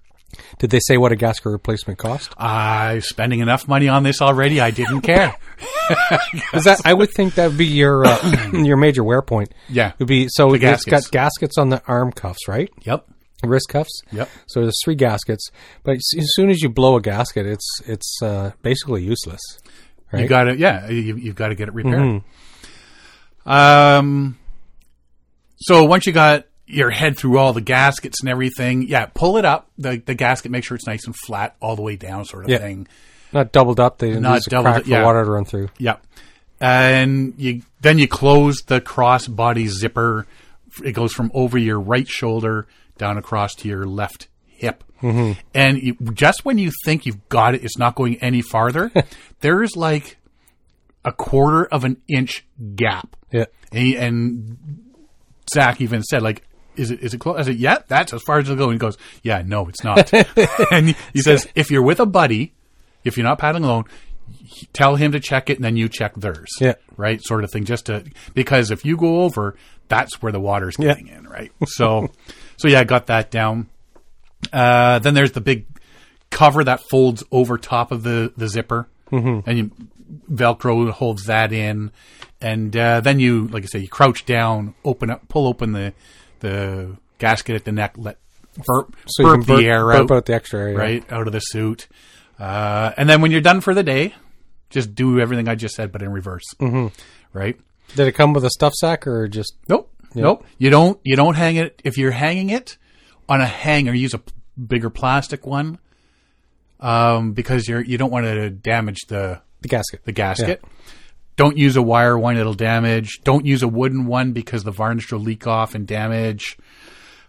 [0.58, 2.32] Did they say what a gasket replacement cost?
[2.38, 4.60] I'm spending enough money on this already.
[4.60, 5.34] I didn't care.
[6.54, 9.52] Is that I would think that would be your uh, your major wear point.
[9.68, 9.92] Yeah.
[9.98, 11.08] Would be so it's gaskets.
[11.08, 12.70] got gaskets on the arm cuffs, right?
[12.82, 13.06] yep.
[13.42, 14.02] Wrist cuffs.
[14.12, 14.28] Yep.
[14.46, 15.50] So there's three gaskets,
[15.82, 19.40] but as soon as you blow a gasket, it's it's uh, basically useless.
[20.12, 20.88] You got to yeah.
[20.90, 22.22] You, you've got to get it repaired.
[23.44, 23.50] Mm-hmm.
[23.50, 24.38] Um.
[25.56, 29.44] So once you got your head through all the gaskets and everything, yeah, pull it
[29.44, 30.50] up the the gasket.
[30.50, 32.88] Make sure it's nice and flat all the way down, sort of thing.
[33.32, 33.98] Not doubled up.
[33.98, 35.04] They didn't Not use a doubled- crack for yeah.
[35.04, 35.70] water to run through.
[35.78, 36.06] Yep.
[36.60, 40.26] And you then you close the cross body zipper.
[40.84, 42.66] It goes from over your right shoulder
[42.98, 44.84] down across to your left hip.
[45.02, 45.40] Mm-hmm.
[45.54, 48.92] And you, just when you think you've got it, it's not going any farther.
[49.40, 50.16] there is like
[51.04, 52.44] a quarter of an inch
[52.76, 53.16] gap.
[53.32, 53.46] Yeah.
[53.72, 54.92] And, and
[55.52, 56.42] Zach even said, like,
[56.76, 57.38] is it is it close?
[57.38, 58.64] I said, yeah, that's as far as it'll go.
[58.64, 60.10] And he goes, yeah, no, it's not.
[60.72, 62.54] and he, he says, if you're with a buddy,
[63.04, 63.84] if you're not paddling alone,
[64.72, 66.48] tell him to check it, and then you check theirs.
[66.60, 66.74] Yeah.
[66.96, 67.64] right, sort of thing.
[67.64, 69.56] Just to because if you go over,
[69.88, 70.88] that's where the water's Yeah.
[70.94, 71.52] getting in, right?
[71.66, 72.08] So,
[72.56, 73.68] so yeah, I got that down.
[74.52, 75.66] Uh, then there's the big
[76.30, 79.48] cover that folds over top of the the zipper, mm-hmm.
[79.48, 79.70] and you
[80.30, 81.90] Velcro holds that in,
[82.40, 85.92] and uh, then you, like I say, you crouch down, open up, pull open the
[86.40, 88.18] the gasket at the neck, let
[88.66, 90.76] burp, So you burp can burp, the air burp out, out the extra area.
[90.76, 91.88] right out of the suit,
[92.38, 94.14] uh, and then when you're done for the day,
[94.70, 96.88] just do everything I just said, but in reverse, mm-hmm.
[97.32, 97.58] right?
[97.94, 99.54] Did it come with a stuff sack or just?
[99.68, 99.91] Nope.
[100.14, 100.44] Nope.
[100.58, 102.76] You don't you don't hang it if you're hanging it
[103.28, 104.32] on a hanger, use a p-
[104.66, 105.78] bigger plastic one.
[106.80, 110.04] Um, because you're you don't want to damage the The gasket.
[110.04, 110.64] the gasket.
[111.36, 113.20] Don't use a wire one, it'll damage.
[113.24, 116.58] Don't use a wooden one because the varnish will leak off and damage.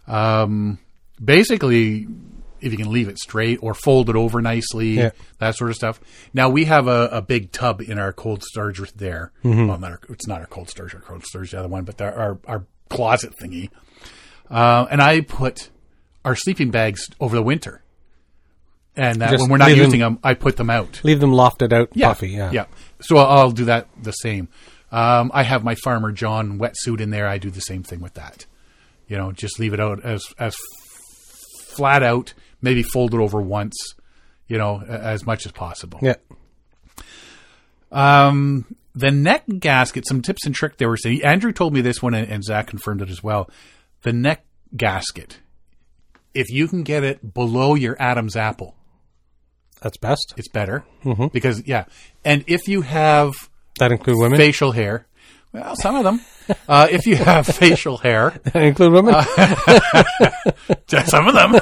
[0.06, 0.78] Um,
[1.24, 2.06] basically,
[2.60, 5.10] if you can leave it straight or fold it over nicely, Yeah.
[5.38, 6.00] that sort of stuff.
[6.34, 9.32] Now we have a, a big tub in our cold storage there.
[9.42, 12.00] Well, not our, it's not our cold storage, our cold storage the other one, but
[12.02, 13.70] our our closet thingy.
[14.50, 15.70] Uh, and I put
[16.24, 17.82] our sleeping bags over the winter.
[18.96, 21.00] And that Just when we're not leave them- using them, I put them out.
[21.02, 22.28] Leave them lofted out, Yeah, puffy.
[22.30, 22.52] Yeah.
[22.52, 22.66] yeah.
[23.00, 24.48] So I'll, I'll do that the same.
[24.92, 27.26] Um, I have my Farmer John wetsuit in there.
[27.26, 28.46] I do the same thing with that.
[29.08, 30.56] You know, just leave it out as as
[31.66, 32.32] flat out.
[32.62, 33.94] Maybe fold it over once.
[34.46, 35.98] You know, as much as possible.
[36.00, 36.14] Yeah.
[37.90, 40.06] Um, the neck gasket.
[40.06, 41.22] Some tips and trick they were saying.
[41.24, 43.50] Andrew told me this one, and, and Zach confirmed it as well.
[44.02, 44.44] The neck
[44.76, 45.38] gasket.
[46.34, 48.74] If you can get it below your Adam's apple,
[49.80, 50.34] That's best.
[50.36, 50.84] it's better
[51.32, 51.84] because yeah.
[52.24, 53.32] And if you have
[53.78, 54.38] That include women.
[54.38, 55.06] facial hair.
[55.52, 56.20] Well, some of them.
[56.68, 59.14] Uh, if you have facial hair, That include women.
[61.06, 61.54] some of them.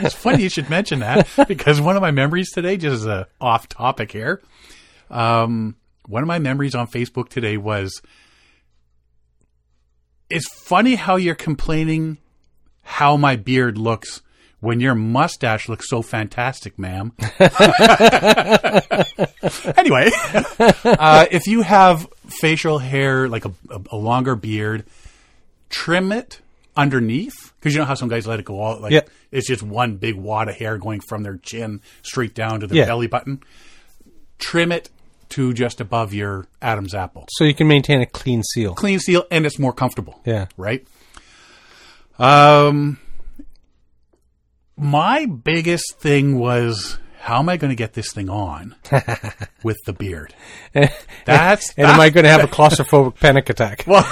[0.00, 3.68] it's funny you should mention that because one of my memories today, just uh, off
[3.68, 4.42] topic here.
[5.12, 8.02] Um, one of my memories on Facebook today was
[10.30, 12.18] it's funny how you're complaining
[12.82, 14.22] how my beard looks
[14.60, 17.12] when your mustache looks so fantastic, ma'am.
[19.76, 20.10] anyway,
[20.84, 23.52] uh, if you have facial hair, like a,
[23.90, 24.84] a, longer beard,
[25.68, 26.40] trim it
[26.76, 29.02] underneath because you know how some guys let it go all like Yeah.
[29.30, 32.76] it's just one big wad of hair going from their chin straight down to the
[32.76, 32.86] Yeah.
[32.86, 33.42] belly button.
[34.38, 34.88] Trim it
[35.32, 37.26] to just above your Adam's apple.
[37.30, 38.74] so you can maintain a clean seal.
[38.74, 40.46] Clean seal and it's more comfortable Yeah.
[40.56, 40.86] right?
[42.18, 42.98] Um,
[44.76, 48.74] my biggest thing was how am I going to get this thing on
[49.62, 50.34] with the beard?
[51.24, 53.84] That's And am I going to have a claustrophobic panic attack?
[53.86, 54.04] well,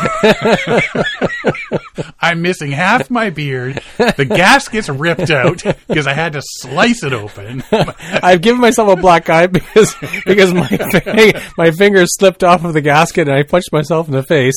[2.20, 3.82] I'm missing half my beard.
[3.98, 7.64] The gasket's ripped out because I had to slice it open.
[7.72, 9.92] I've given myself a black eye because
[10.24, 14.22] because my my fingers slipped off of the gasket and I punched myself in the
[14.22, 14.54] face.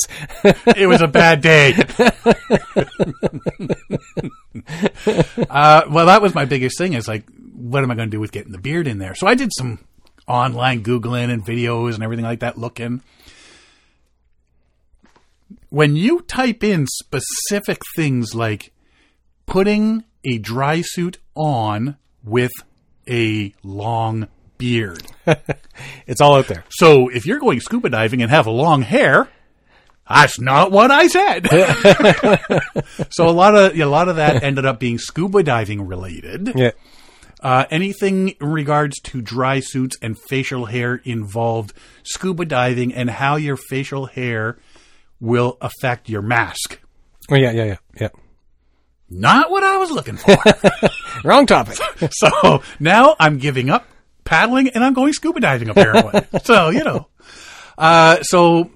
[0.78, 1.74] It was a bad day.
[5.50, 6.94] uh, well, that was my biggest thing.
[6.94, 7.24] Is like,
[7.64, 9.16] what am I going to do with getting the beard in there?
[9.16, 9.80] So I did some
[10.28, 13.02] online googling and videos and everything like that, looking.
[15.70, 18.74] When you type in specific things like
[19.46, 22.52] putting a dry suit on with
[23.10, 25.08] a long beard.
[26.06, 26.66] It's all out there.
[26.70, 29.30] So if you're going scuba diving and have a long hair,
[30.08, 31.48] that's not what I said.
[33.10, 36.52] so a lot of a lot of that ended up being scuba diving related.
[36.56, 36.72] Yeah.
[37.44, 41.74] Uh, anything in regards to dry suits and facial hair involved
[42.04, 44.58] scuba diving and how your facial hair
[45.20, 46.80] will affect your mask.
[47.30, 48.08] Oh yeah, yeah, yeah, yeah.
[49.10, 50.36] Not what I was looking for.
[51.26, 51.78] Wrong topic.
[52.12, 53.86] so now I'm giving up
[54.24, 56.22] paddling and I'm going scuba diving apparently.
[56.44, 57.08] so, you know.
[57.78, 58.72] Uh, so,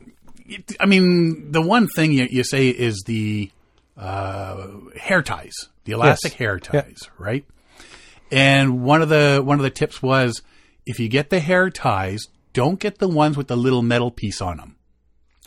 [0.79, 3.49] I mean, the one thing you, you say is the
[3.97, 4.67] uh,
[4.99, 5.53] hair ties,
[5.85, 6.37] the elastic Yes.
[6.39, 6.81] hair Yeah.
[6.81, 7.45] ties, right?
[8.31, 10.41] And one of the one of the tips was
[10.85, 14.41] if you get the hair ties, don't get the ones with the little metal piece
[14.41, 14.75] on them.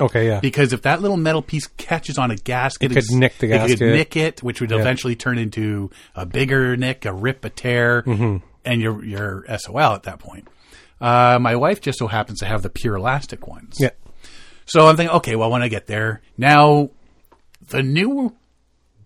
[0.01, 0.41] Okay, yeah.
[0.41, 3.47] Because if that little metal piece catches on a gasket, It could it's- nick the
[3.49, 3.95] It could gasket.
[3.95, 8.37] nick it, which would eventually turn into a bigger nick, a rip, a tear, Mm-hmm.
[8.65, 10.49] and you're you're SOL at that point.
[11.03, 13.77] Uh, my wife just so happens to have the pure elastic ones.
[13.79, 13.91] Yeah.
[14.67, 16.91] So I'm thinking, okay, well, when I get there, now
[17.69, 18.35] the new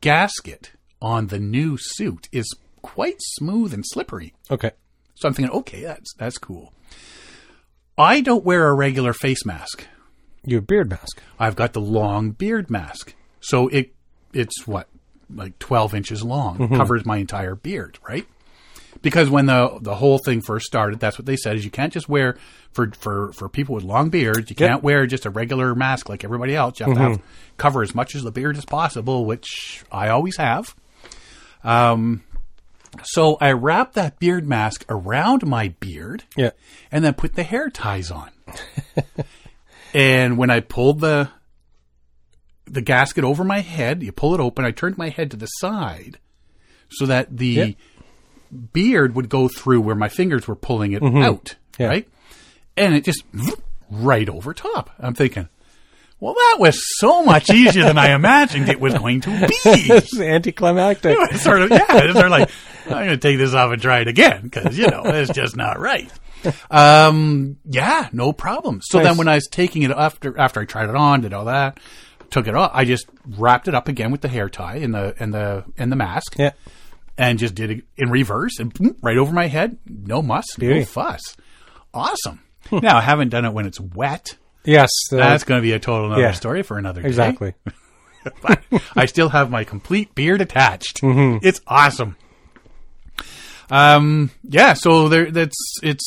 [0.00, 2.52] gasket on the new suit is
[2.85, 4.35] quite smooth and slippery.
[4.51, 4.72] Okay.
[5.14, 6.72] So I'm thinking, okay, that's that's cool.
[7.97, 9.87] I don't wear a regular face mask.
[10.45, 11.22] Your beard mask.
[11.39, 13.14] I've got the long beard mask.
[13.41, 13.95] So it
[14.35, 14.89] it's what
[15.35, 18.26] like 12 inches long, covers my entire beard, right?
[19.01, 21.93] Because when the the whole thing first started, that's what they said is you can't
[21.93, 22.37] just wear
[22.72, 26.22] for for for people with long beards, you can't wear just a regular mask like
[26.24, 26.80] everybody else.
[26.80, 27.22] You have to have,
[27.57, 30.74] cover as much as the beard as possible, which I always have.
[31.62, 32.22] Um
[33.03, 36.51] so I wrapped that beard mask around my beard Yeah.
[36.92, 38.30] and then put the hair ties on.
[39.92, 41.30] and when I pulled the
[42.66, 45.47] the gasket over my head, you pull it open, I turned my head to the
[45.47, 46.18] side
[46.88, 47.66] so that the Yeah.
[48.72, 51.82] beard would go through where my fingers were pulling it out, Mm-hmm.
[51.82, 51.88] Yeah.
[51.88, 52.09] right?
[52.76, 53.22] And it just
[53.90, 54.90] right over top.
[54.99, 55.49] I'm thinking,
[56.20, 59.55] well, that was so much easier than I imagined it was going to be.
[59.64, 61.18] It's anticlimactic.
[61.36, 61.84] Sort of yeah.
[61.90, 62.51] It's sort of like
[62.87, 65.57] I'm going to take this off and try it again because you know it's just
[65.57, 66.11] not right.
[66.70, 68.80] Um, yeah, no problem.
[68.85, 69.07] So Nice.
[69.09, 71.80] then when I was taking it after after I tried it on, did all that,
[72.30, 73.07] took it off, I just
[73.39, 76.37] wrapped it up again with the hair tie and the and the and the mask,
[76.39, 76.51] Yeah.
[77.16, 79.78] and just did it in reverse and boom, right over my head.
[79.89, 80.80] No muss, Beauty.
[80.80, 81.35] no fuss.
[81.95, 82.41] Awesome.
[82.70, 84.37] now I haven't done it when it's wet.
[84.66, 84.91] Yes.
[85.11, 86.32] That's going to be a total another yeah.
[86.32, 87.09] story for another day.
[87.09, 87.55] exactly.
[88.97, 91.03] I still have my complete beard attached.
[91.03, 91.47] Mm-hmm.
[91.47, 92.16] It's awesome.
[93.70, 96.04] Um, yeah, so there, that's it's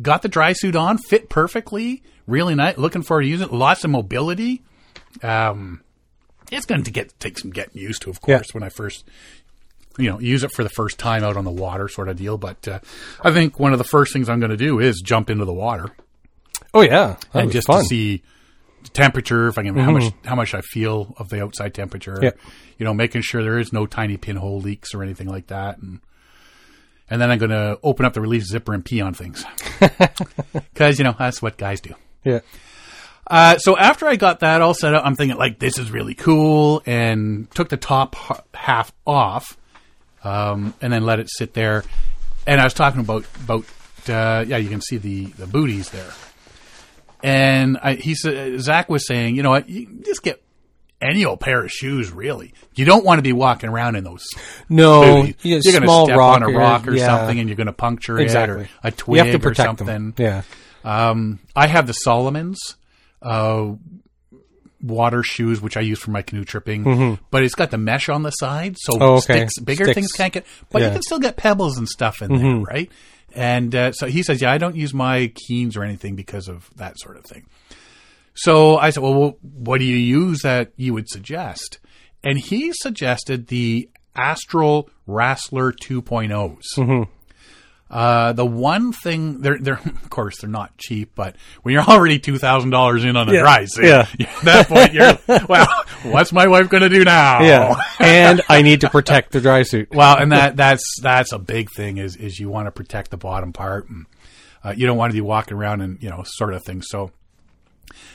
[0.00, 2.76] got the dry suit on, fit perfectly, really nice.
[2.78, 3.52] Looking forward to using it.
[3.52, 4.62] Lots of mobility.
[5.22, 5.80] Um,
[6.52, 8.36] it's going to get take some getting used to, of Yeah.
[8.38, 9.04] course, when I first
[9.98, 12.36] you know use it for the first time out on the water, sort of deal.
[12.38, 12.80] But uh,
[13.22, 15.54] I think one of the first things I'm going to do is jump into the
[15.54, 15.90] water
[16.74, 17.16] Oh yeah.
[17.32, 17.82] That and just fun.
[17.82, 18.22] to see
[18.82, 22.18] the temperature, if I can, how much how much I feel of the outside temperature.
[22.22, 22.30] Yeah.
[22.78, 26.00] You know, making sure there is no tiny pinhole leaks or anything like that, and
[27.08, 29.44] and then I'm going to open up the release zipper and pee on things
[30.72, 31.94] because you know that's what guys do.
[32.24, 32.40] Yeah.
[33.26, 36.14] Uh, so after I got that all set up, I'm thinking like this is really
[36.14, 38.16] cool, and took the top
[38.54, 39.56] half off,
[40.22, 41.84] um, and then let it sit there.
[42.46, 43.64] And I was talking about about
[44.08, 46.10] uh, yeah, you can see the the booties there.
[47.22, 50.42] And I, he said Zach was saying, you know what, you just get
[51.00, 52.10] any old pair of shoes.
[52.10, 54.24] Really, you don't want to be walking around in those.
[54.68, 55.34] No, booties.
[55.42, 57.06] you you're going to step rock on a rock or yeah.
[57.06, 58.64] something, and you're going to puncture Exactly.
[58.64, 59.86] it or a twig You have to or something.
[59.86, 60.14] them.
[60.16, 60.42] Yeah.
[60.84, 62.56] Um, I have the Salomons
[63.20, 63.72] uh,
[64.82, 68.22] water shoes, which I use for my canoe tripping, but it's got the mesh on
[68.22, 69.02] the side, so Mm-hmm.
[69.02, 69.20] Oh, okay.
[69.48, 69.94] sticks, bigger Sticks.
[69.94, 70.46] things can't get.
[70.70, 70.88] But you Yeah.
[70.88, 70.94] Mm-hmm.
[70.96, 72.90] can still get pebbles and stuff in there, right?
[73.34, 76.70] And uh, so he says, "Yeah, I don't use my Keens or anything because of
[76.76, 77.44] that sort of thing."
[78.36, 81.78] So I said, "Well, what do you use that you would suggest?"
[82.22, 87.06] And he suggested the Astral Rassler 2.0s.
[87.88, 92.18] Uh, the one thing they're they're of course they're not cheap, but when you're already
[92.18, 93.40] two thousand dollars in on a Yeah.
[93.42, 94.08] dry suit, Yeah.
[94.20, 95.16] at that point you're
[95.48, 95.68] well,
[96.02, 97.42] what's my wife going to do now?
[97.42, 99.94] Yeah, and I need to protect the dry suit.
[99.94, 103.16] Well, and that that's that's a big thing is is you want to protect the
[103.18, 104.06] bottom part, and
[104.64, 106.82] uh, you don't want to be walking around and you know sort of thing.
[106.82, 107.12] So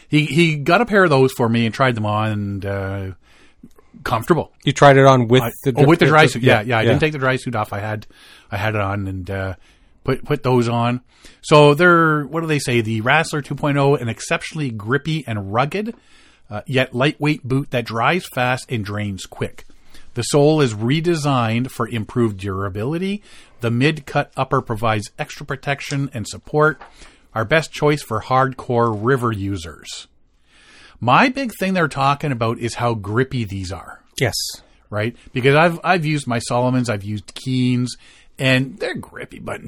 [0.09, 3.11] he he got a pair of those for me and tried them on and uh,
[4.03, 4.51] comfortable.
[4.63, 6.43] You tried it on with the oh, with the dry suit.
[6.43, 6.79] Yeah, yeah.
[6.79, 7.73] I didn't take the dry suit off.
[7.73, 8.07] I had
[8.51, 9.55] I had it on and uh,
[10.03, 11.01] put put those on.
[11.41, 12.81] So they're what do they say?
[12.81, 15.95] The Rassler 2.0, an exceptionally grippy and rugged,
[16.49, 19.65] uh, yet lightweight boot that dries fast and drains quick.
[20.13, 23.23] The sole is redesigned for improved durability.
[23.61, 26.81] The mid cut upper provides extra protection and support.
[27.33, 30.07] Our best choice for hardcore river users.
[30.99, 34.35] My big thing they're talking about is how grippy these are Yes.
[34.89, 35.15] right?
[35.33, 37.95] Because I've I've used my Salomons, I've used Keens,
[38.37, 39.61] and they're grippy, but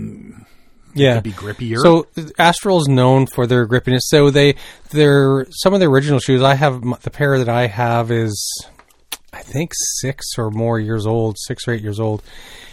[0.93, 1.21] Yeah.
[1.21, 1.77] be grippier.
[1.81, 2.07] So
[2.37, 4.01] Astral's known for their grippiness.
[4.03, 4.55] So they,
[4.91, 6.43] they're some of the original shoes.
[6.43, 8.35] I have the pair that I have is,
[9.33, 12.21] I think six or more years old, six or eight years old,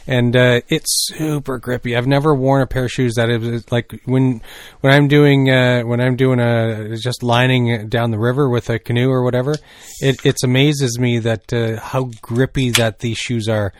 [0.07, 1.97] and uh, it's super grippy.
[1.97, 4.43] I've never worn a pair of shoes that is like when
[4.81, 8.79] when I'm doing uh, when I'm doing a just lining down the river with a
[8.79, 9.55] canoe or whatever.
[10.01, 13.73] It it amazes me that uh, how grippy that these shoes are.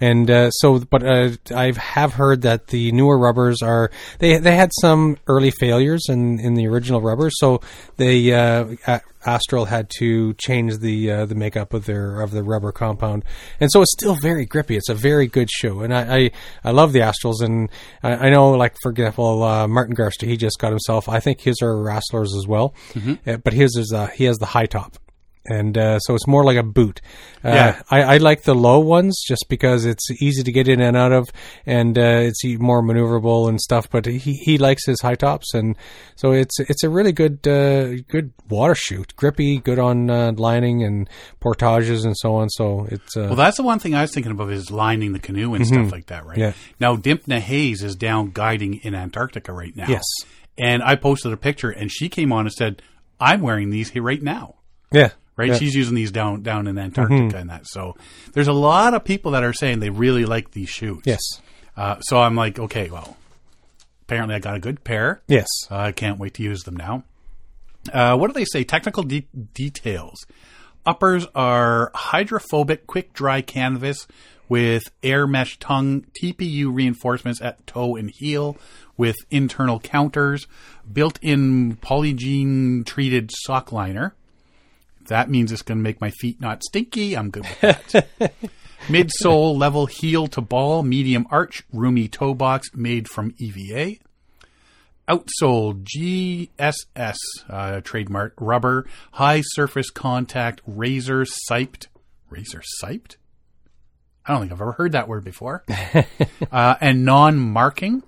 [0.00, 4.54] And uh, so, but uh, I have heard that the newer rubbers are they they
[4.54, 7.60] had some early failures in, in the original rubbers, so
[7.96, 8.66] they uh,
[9.26, 13.24] Astral had to change the uh, the makeup of their of the rubber compound,
[13.60, 14.76] and so it's still very grippy.
[14.76, 16.30] It's a very good shoe, and I I,
[16.64, 17.68] I love the Astrals, and
[18.02, 21.08] I, I know like for example uh, Martin Garster, he just got himself.
[21.08, 22.74] I think his are Rasslers as well,
[23.26, 24.96] uh, but his is uh, he has the high top
[25.48, 27.00] and uh, so it's more like a boot.
[27.44, 27.82] Uh, Yeah.
[27.90, 31.12] I, I like the low ones just because it's easy to get in and out
[31.12, 31.28] of,
[31.66, 33.88] and uh, it's more maneuverable and stuff.
[33.90, 35.76] But he, he likes his high tops, and
[36.16, 40.82] so it's it's a really good uh, good water shoot, grippy, good on uh, lining
[40.84, 41.08] and
[41.40, 42.48] portages and so on.
[42.50, 45.18] So it's uh, well, that's the one thing I was thinking about is lining the
[45.18, 46.38] canoe and stuff like that, right?
[46.38, 46.40] Mm-hmm.
[46.40, 46.52] Yeah.
[46.80, 49.86] Now Dimpna Hayes is down guiding in Antarctica right now.
[49.88, 50.04] Yes.
[50.56, 52.82] and I posted a picture, and she came on and said,
[53.20, 54.56] "I'm wearing these here right now."
[54.90, 55.10] yeah.
[55.38, 55.54] Right, Yeah.
[55.54, 55.58] Mm-hmm.
[55.64, 57.66] she's using these down down in Antarctica and that.
[57.66, 57.96] So
[58.34, 61.00] there's a lot of people that are saying they really like these shoes.
[61.06, 61.20] Yes.
[61.76, 63.16] Uh, so I'm like, okay, well,
[64.02, 65.22] apparently I got a good pair.
[65.28, 65.46] Yes.
[65.70, 67.04] Uh, I can't wait to use them now.
[67.92, 68.64] Uh, what do they say?
[68.64, 70.26] Technical de- details.
[70.84, 74.06] Uppers are hydrophobic, quick dry canvas
[74.48, 78.56] with air mesh tongue, TPU reinforcements at toe and heel
[78.96, 80.46] with internal counters,
[80.90, 84.14] built in Polygiene treated sock liner.
[85.08, 87.16] That means it's going to make my feet not stinky.
[87.16, 88.34] I'm good with that.
[88.88, 93.96] Midsole level heel to ball, medium arch, roomy toe box made from EVA.
[95.08, 97.16] Outsole GSS
[97.48, 101.86] uh, trademark rubber, high surface contact, razor siped.
[102.30, 103.16] Razor siped?
[104.26, 105.64] I don't think I've ever heard that word before.
[106.52, 108.02] uh, and non marking.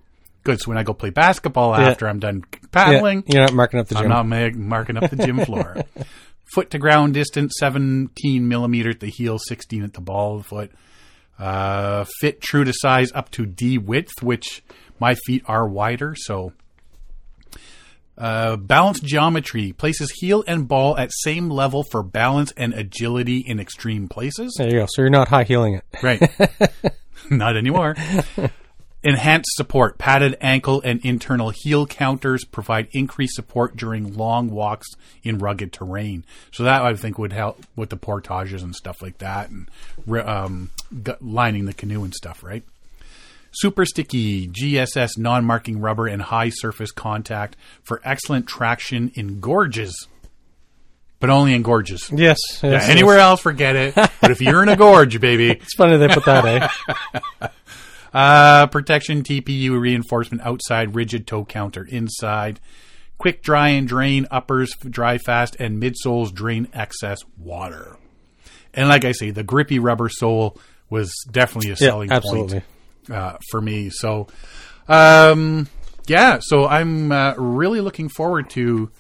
[0.45, 0.61] Good.
[0.61, 2.59] So when I go play basketball after I'm done Yeah.
[2.71, 4.05] paddling, You're not marking up the gym.
[4.05, 5.83] I'm not ma- marking up the gym floor.
[6.55, 10.49] foot to ground distance, 17 millimeter at the heel, 16 at the ball of the
[10.49, 10.73] foot.
[11.39, 14.63] Uh, fit true to size up to D width, which
[14.99, 16.53] my feet are wider, so.
[18.19, 23.59] Uh, balance geometry places heel and ball at same level for balance and agility in
[23.59, 24.55] extreme places.
[24.59, 24.87] there you go.
[24.91, 25.85] So you're not high heeling it.
[26.03, 26.31] Right.
[27.31, 27.95] Not anymore.
[29.03, 29.97] Enhanced support.
[29.97, 34.89] Padded ankle and internal heel counters provide increased support during long walks
[35.23, 36.25] in rugged terrain.
[36.53, 39.69] So that I think would help with the portages and stuff like that, and
[40.27, 40.71] um,
[41.21, 42.43] lining the canoe and stuff.
[42.43, 42.63] Right.
[43.53, 50.07] Super sticky GSS non-marking rubber and high surface contact for excellent traction in gorges,
[51.21, 52.11] but only in gorges.
[52.15, 52.39] Yes.
[52.63, 53.25] Yeah, anywhere yes.
[53.25, 53.95] else, forget it.
[54.21, 56.45] But if you're in a gorge, baby, It's funny they put that,
[57.41, 57.49] eh?
[58.13, 62.61] uh, protection TPU reinforcement outside, rigid toe counter inside,
[63.19, 67.97] quick dry and drain uppers dry fast, and midsoles drain excess water.
[68.75, 70.57] And like I say, the grippy rubber sole
[70.89, 72.63] was definitely a Yeah, selling absolutely.
[73.07, 73.91] point uh, for me.
[73.91, 74.29] So,
[74.89, 75.69] um,
[76.07, 78.91] yeah, so I'm uh, really looking forward to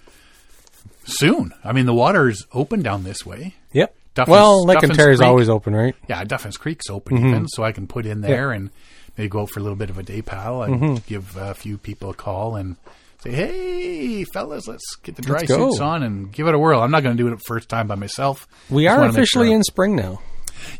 [1.04, 1.52] soon.
[1.64, 3.54] I mean, the water's open down this way.
[3.72, 3.94] Yep.
[4.14, 5.94] Duffin's- well, Lake Ontario's always open, right?
[6.08, 8.70] Yeah, Duffin's Creek's open even, so I can put in there and
[9.16, 11.78] maybe go out for a little bit of a day pal and give a few
[11.78, 12.76] people a call and
[13.22, 16.90] say, "Hey, fellas, let's get the dry suits on and give it a whirl." I'm
[16.90, 18.46] not going to do it the first time by myself.
[18.68, 19.56] We Just are officially sure.
[19.56, 20.20] in spring now.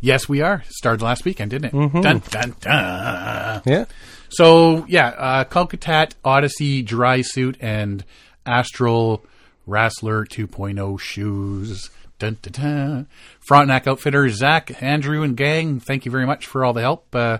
[0.01, 0.63] Yes, we are.
[0.69, 2.03] Started last weekend, didn't it?
[2.03, 3.63] Dun dun dun.
[3.65, 3.85] Yeah.
[4.31, 8.05] So yeah, uh, Odyssey dry suit and
[8.47, 9.25] Astral
[9.69, 11.91] Rassler 2.0 shoes.
[12.19, 13.09] Dun, dun, dun.
[13.41, 15.81] Frontenac Outfitters, Zach, Andrew, and gang.
[15.81, 17.15] Thank you very much for all the help.
[17.15, 17.39] Uh,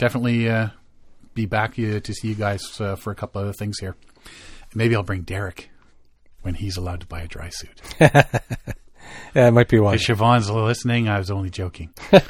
[0.00, 0.68] definitely uh,
[1.34, 3.94] be back uh, to see you guys uh, for a couple other things here.
[4.74, 5.70] Maybe I'll bring Derek
[6.42, 7.80] when he's allowed to buy a dry suit.
[9.34, 9.94] Yeah, it might be one.
[9.94, 11.92] If Siobhan's listening, I was only joking.
[12.12, 12.20] no,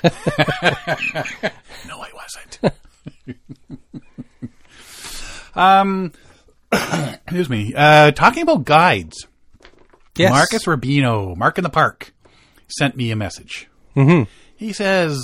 [0.62, 2.58] I wasn't.
[5.54, 6.12] um,
[6.72, 7.74] excuse me.
[7.76, 9.26] Uh, talking about guides,
[10.16, 10.30] Yes.
[10.30, 12.14] Marcus Rubino, Mark in the Park,
[12.68, 13.68] sent me a message.
[13.94, 14.24] Mm-hmm.
[14.56, 15.22] He says,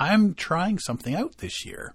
[0.00, 1.94] I'm trying something out this year.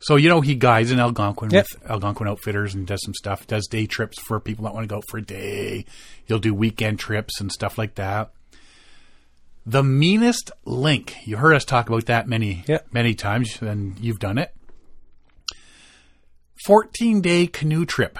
[0.00, 1.66] So, you know, he guides in Algonquin Yep.
[1.80, 4.88] with Algonquin Outfitters and does some stuff, does day trips for people that want to
[4.88, 5.86] go out for a day.
[6.26, 8.30] He'll do weekend trips and stuff like that.
[9.64, 11.16] The meanest link.
[11.24, 12.88] You heard us talk about that many, Yep.
[12.92, 14.54] many times, and you've done it.
[16.66, 18.18] 14 day canoe trip.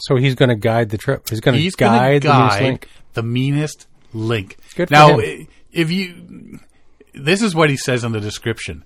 [0.00, 1.28] So he's going to guide the trip.
[1.28, 2.88] He's going to He's guide, the guide link.
[3.12, 4.56] the meanest link.
[4.74, 5.48] Good now, him.
[5.72, 6.60] if you,
[7.14, 8.84] this is what he says in the description: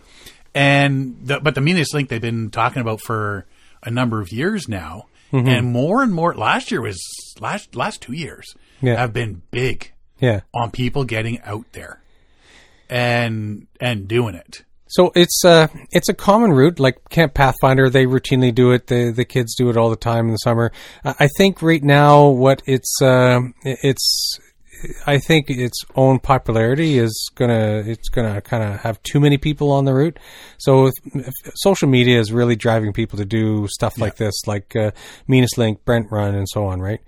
[0.56, 3.46] And the, but the meanest link they've been talking about for
[3.84, 5.48] a number of years now, Mm-hmm.
[5.48, 6.36] and more and more.
[6.36, 7.02] Last year was
[7.40, 10.42] last last two years have been big Yeah.
[10.54, 12.02] on people getting out there
[12.90, 14.64] and and doing it.
[14.94, 17.90] So it's uh it's a common route like Camp Pathfinder.
[17.90, 18.88] They routinely do it.
[18.88, 20.72] The the kids do it all the time in the summer.
[21.04, 24.38] I think right now what it's um it's
[25.08, 29.72] I think its own popularity is gonna it's gonna kind of have too many people
[29.72, 30.20] on the route.
[30.60, 34.76] So if, if social media is really driving people to do stuff like this, like
[34.76, 34.92] uh,
[35.28, 37.00] Meanest Link, Brent Run, and so on, right?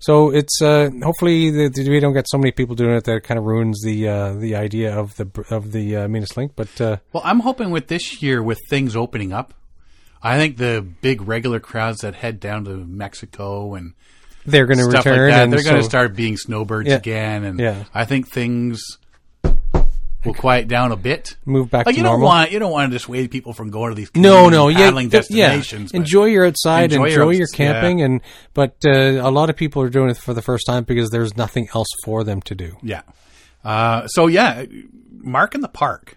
[0.00, 3.16] So it's uh, hopefully the, the, we don't get so many people doing it that
[3.16, 6.52] it kind of ruins the uh, the idea of the of the uh, Link.
[6.54, 9.54] But uh, Well, I'm hoping with this year, with things opening up,
[10.22, 13.94] I think the big regular crowds that head down to Mexico and
[14.46, 16.96] they're going to return like that, and they're going to start being snowbirds Yeah.
[16.96, 17.84] again, and Yeah.
[17.92, 18.80] I think things
[20.24, 21.36] will quiet down a bit.
[21.46, 22.20] move back Like to you normal.
[22.20, 24.90] don't want you don't want to dissuade people from going to these no, no, yeah,
[24.90, 25.08] yeah.
[25.08, 25.92] destinations.
[25.92, 28.20] but- Enjoy your outside, Enjoy enjoy, your your, camping, and
[28.54, 31.36] but uh, a lot of people are doing it for the first time because there's
[31.36, 32.76] nothing else for them to do.
[32.82, 33.02] Yeah.
[33.64, 34.64] Uh, so yeah,
[35.10, 36.16] Mark in the Park,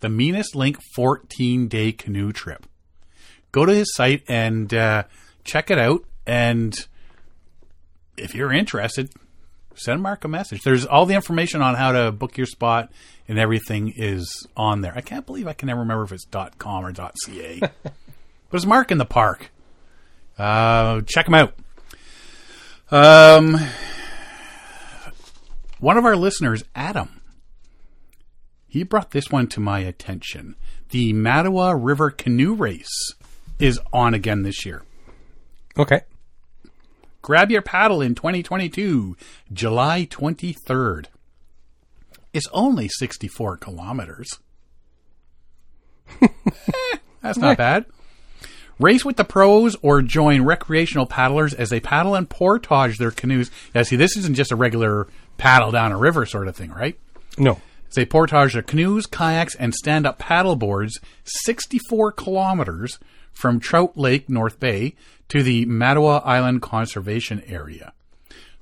[0.00, 2.66] the meanest link 14 day canoe trip.
[3.52, 5.04] Go to his site and uh,
[5.44, 6.04] check it out.
[6.26, 6.76] And
[8.18, 9.10] if you're interested,
[9.78, 10.62] send Mark a message.
[10.62, 12.90] There's all the information on how to book your spot
[13.28, 14.92] and everything is on there.
[14.94, 16.26] I can't believe I can never remember if it's
[16.58, 17.60] .com or .ca.
[17.60, 17.72] but
[18.52, 19.50] it's Mark in the Park.
[20.38, 21.54] Uh, check him out.
[22.90, 23.58] Um,
[25.78, 27.20] one of our listeners, Adam,
[28.66, 30.56] he brought this one to my attention.
[30.90, 33.12] The Mattawa River Canoe Race
[33.58, 34.82] is on again this year.
[35.78, 36.02] Okay.
[37.28, 39.14] Grab your paddle in 2022,
[39.52, 41.08] July 23rd.
[42.32, 44.38] It's only 64 kilometers.
[46.22, 46.28] Eh,
[47.20, 47.84] that's not bad.
[48.80, 53.50] Race with the pros or join recreational paddlers as they paddle and portage their canoes.
[53.74, 55.06] Yeah, see, this isn't just a regular
[55.36, 56.98] paddle down a river sort of thing, right?
[57.36, 57.60] No.
[57.92, 62.98] They portage their canoes, kayaks, and stand up paddle boards 64 kilometers
[63.34, 64.94] from Trout Lake, North Bay,
[65.28, 67.92] to the Mattawa Island Conservation Area.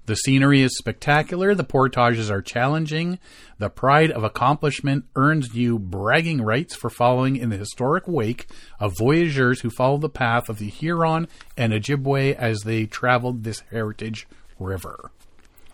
[0.07, 3.19] The scenery is spectacular, the portages are challenging,
[3.59, 8.47] the pride of accomplishment earns you bragging rights for following in the historic wake
[8.79, 13.65] of voyageurs who followed the path of the Huron and Ojibwe as they traveled this
[13.73, 14.29] heritage
[14.61, 15.11] river.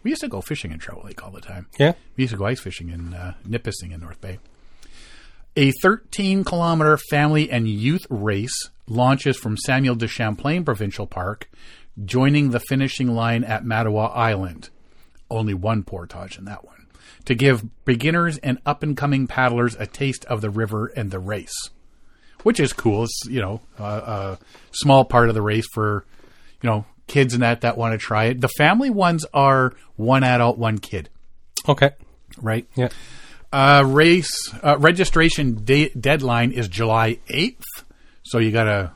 [0.03, 1.67] We used to go fishing in Trout Lake all the time.
[1.79, 1.93] Yeah.
[2.17, 4.39] We used to go ice fishing in uh, Nipissing in North Bay.
[5.57, 11.51] A 13 kilometer family and youth race launches from Samuel de Champlain Provincial Park,
[12.05, 14.71] joining the finishing line at Mattawa Island.
[15.31, 16.87] Only one portage in that one.
[17.27, 21.19] To give beginners and up and coming paddlers a taste of the river and the
[21.21, 21.71] race.
[22.43, 23.05] Which is cool.
[23.05, 24.39] It's, you know, a, a
[24.73, 26.05] small part of the race for,
[26.63, 28.41] you know, kids and that that want to try it.
[28.41, 31.09] The family ones are one adult, one kid,
[31.69, 31.91] Okay.
[32.41, 32.67] right?
[32.75, 32.89] Yeah.
[33.53, 34.31] Uh, race
[34.63, 37.65] uh, registration da- deadline is July eighth,
[38.23, 38.93] so you got a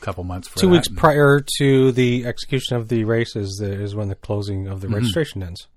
[0.00, 0.72] couple months for Two that.
[0.72, 4.80] weeks prior to the execution of the race is, the, is when the closing of
[4.80, 4.96] the Mm-hmm.
[4.96, 5.68] registration ends.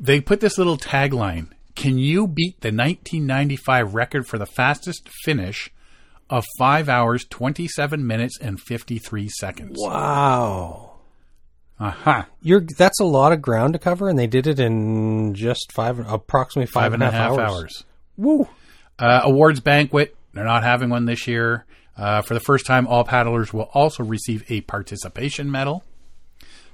[0.00, 5.70] They put this little tagline: "Can you beat the 1995 record for the fastest finish
[6.28, 10.85] of five hours, 27 minutes, and 53 seconds?" Wow.
[11.78, 12.24] Uh huh.
[12.40, 15.98] You're that's a lot of ground to cover, and they did it in just five,
[15.98, 17.84] approximately Five and a half hours.
[18.16, 18.48] Woo!
[18.98, 20.16] Uh, awards banquet.
[20.32, 21.66] They're not having one this year.
[21.96, 25.84] Uh, for the first time, all paddlers will also receive a participation medal.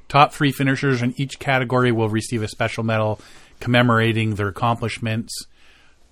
[0.08, 3.20] Top three finishers in each category will receive a special medal
[3.60, 5.46] commemorating their accomplishments.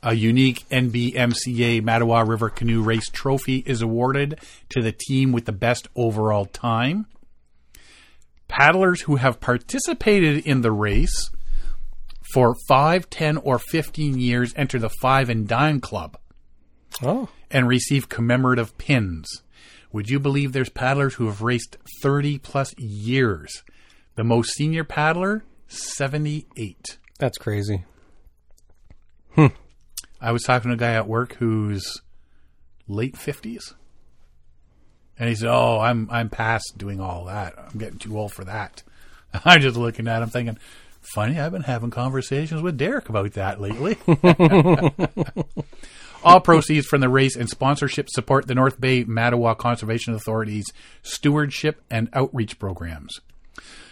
[0.03, 4.39] A unique NBMCA Mattawa River Canoe Race trophy is awarded
[4.71, 7.07] to the team with the best overall time.
[8.51, 11.31] Paddlers who have participated in the race
[12.35, 16.19] for 5, 10, or 15 years enter the 5 and Dime Club
[17.03, 19.43] Oh, and receive commemorative pins.
[19.93, 23.63] Would you believe there's paddlers who have raced 30 plus years?
[24.17, 26.99] The most senior paddler, 78.
[27.19, 27.85] that's crazy.
[30.23, 32.03] I was talking to a guy at work who's
[32.87, 33.75] late 50s.
[35.21, 37.55] And he said, "Oh, I'm I'm past doing all that.
[37.59, 38.83] I'm getting too old for that."
[39.45, 40.59] I'm just looking at him thinking,
[41.15, 43.99] "Funny, I've been having conversations with Derek about that lately."
[46.23, 50.67] All proceeds from the race and sponsorship support the North Bay Mattawa Conservation Authority's
[51.03, 53.21] stewardship and outreach programs.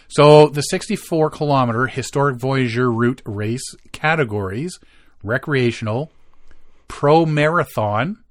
[0.09, 4.77] So the 64 kilometer historic Voyageur route race categories
[5.23, 6.11] recreational,
[6.87, 8.23] pro marathon,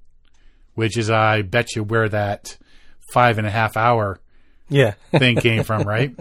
[0.75, 2.57] which is, I bet you, where that
[3.13, 4.19] five and a half hour
[4.69, 4.93] Yeah.
[5.11, 6.15] thing came from, right?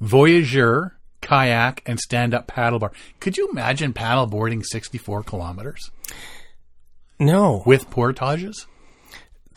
[0.00, 2.92] Voyageur, kayak, and stand up paddleboard.
[3.20, 5.90] Could you imagine paddleboarding 64 kilometers
[7.18, 7.62] no.
[7.66, 8.66] with portages?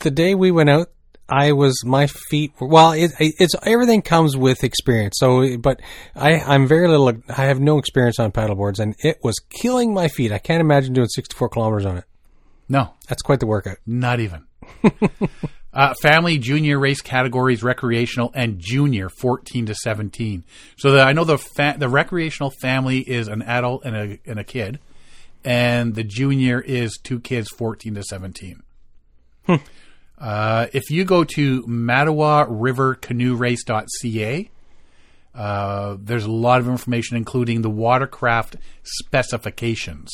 [0.00, 0.90] the day we went out,
[1.28, 2.52] I was my feet.
[2.60, 5.16] Well, it, it's everything comes with experience.
[5.18, 5.80] So, but
[6.14, 7.12] I I'm very little.
[7.28, 10.30] I have no experience on paddleboards, and it was killing my feet.
[10.30, 12.04] I can't imagine doing 64 kilometers on it.
[12.68, 13.78] No, That's quite the workout.
[13.86, 14.44] not even.
[15.76, 20.42] uh, family junior race categories recreational and junior 14 to 17
[20.78, 24.40] so the, i know the fa- the recreational family is an adult and a, and
[24.40, 24.80] a kid
[25.44, 28.62] and the junior is two kids 14 to 17
[30.18, 34.50] uh, if you go to mattawa river canoe race.ca
[35.34, 40.10] uh, there's a lot of information including the watercraft specifications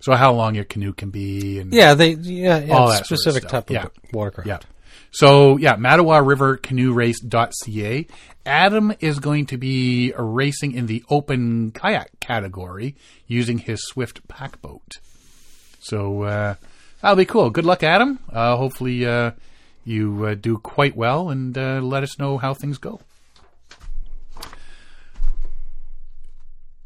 [0.00, 3.12] so how long your canoe can be and Yeah, they yeah, yeah All that sort
[3.12, 3.86] of specific type of Yeah.
[4.12, 4.46] watercraft.
[4.48, 4.58] Yeah.
[5.12, 8.06] So yeah, Mattawa River Canoe Race.ca.
[8.46, 12.94] Adam is going to be racing in the open kayak category
[13.26, 14.98] using his Swift pack boat.
[15.80, 16.54] So uh,
[17.02, 17.50] that'll be cool.
[17.50, 18.18] Good luck, Adam.
[18.32, 19.32] Uh, hopefully uh,
[19.84, 23.00] you uh, do quite well and uh, let us know how things go.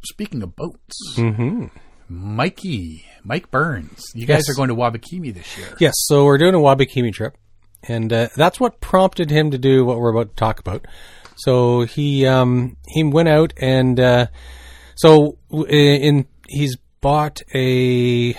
[0.05, 1.19] Speaking of boats,
[2.09, 5.75] Mikey, Mike Burns, you guys are going to Wabakimi this year.
[5.81, 7.37] Yes, so we're doing a Wabakimi trip,
[7.83, 10.87] and uh, that's what prompted him to do what we're about to talk about.
[11.37, 14.27] So he um, he went out and uh,
[14.95, 18.35] so in he's bought a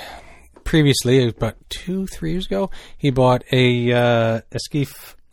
[0.63, 4.41] previously about two three years ago he bought a uh.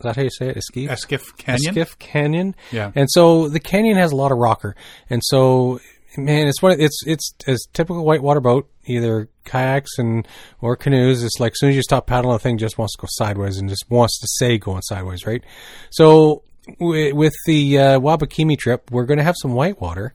[0.03, 0.57] Is that how you say it?
[0.57, 0.89] A skiff.
[0.89, 1.75] Esquif Canyon.
[1.75, 2.55] Esquif Canyon.
[2.73, 2.91] Yeah.
[2.93, 4.75] And so the canyon has a lot of rocker,
[5.09, 5.79] and so
[6.17, 6.79] man, it's one.
[6.79, 10.27] It's it's as typical whitewater boat, either kayaks and
[10.61, 11.23] or canoes.
[11.23, 13.57] It's like as soon as you stop paddling, the thing just wants to go sideways
[13.57, 15.43] and just wants to say going sideways, right?
[15.91, 16.43] So
[16.79, 20.13] with the uh, Wabakimi trip, we're going to have some whitewater,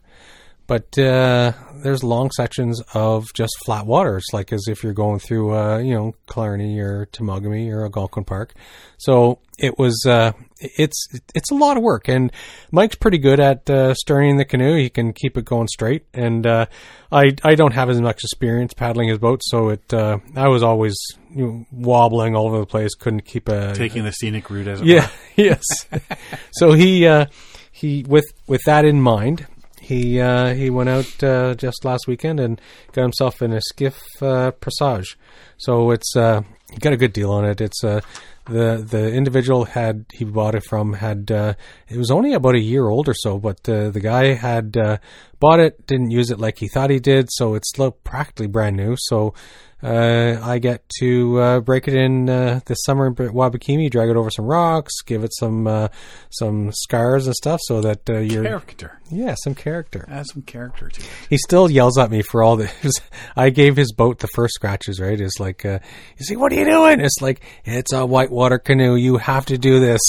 [0.69, 4.17] but uh, there's long sections of just flat water.
[4.17, 8.23] It's like as if you're going through, uh, you know, Killarney or Temagami or Algonquin
[8.23, 8.53] Park.
[8.99, 12.31] So it was, uh, it's it's a lot of work, and
[12.69, 14.75] Mike's pretty good at uh, steering the canoe.
[14.77, 16.67] He can keep it going straight, and uh,
[17.11, 20.61] I I don't have as much experience paddling his boat, so it uh, I was
[20.61, 20.95] always
[21.33, 22.93] you know, wobbling all over the place.
[22.93, 25.11] Couldn't keep a Taking the scenic route as it yeah, were.
[25.43, 25.63] yes.
[26.51, 27.25] so he uh,
[27.71, 29.47] he with with that in mind,
[29.89, 32.61] he uh, he went out uh, just last weekend and
[32.91, 35.17] got himself in a Esquif uh, Presage.
[35.57, 37.59] So it's uh, he got a good deal on it.
[37.59, 38.01] It's uh,
[38.45, 41.55] the the individual had he bought it from had uh,
[41.87, 44.97] it was only about a year old or so, but uh, the guy had uh,
[45.39, 47.71] bought it, didn't use it like he thought he did, so it's
[48.03, 48.95] practically brand new.
[48.99, 49.33] So
[49.81, 54.29] I get to uh, break it in uh, this summer in Wabakimi, drag it over
[54.29, 55.87] some rocks, give it some uh,
[56.29, 58.99] some scars and stuff, so that uh, you're Character.
[59.09, 60.05] yeah some character.
[60.09, 61.07] Add some character to it.
[61.29, 62.99] He still yells at me for all this.
[63.35, 64.99] I gave his boat the first scratches.
[64.99, 65.19] Right?
[65.19, 65.79] It's like uh,
[66.17, 68.95] he's like, "What are you doing?" It's like it's a whitewater canoe.
[68.95, 70.01] You have to do this.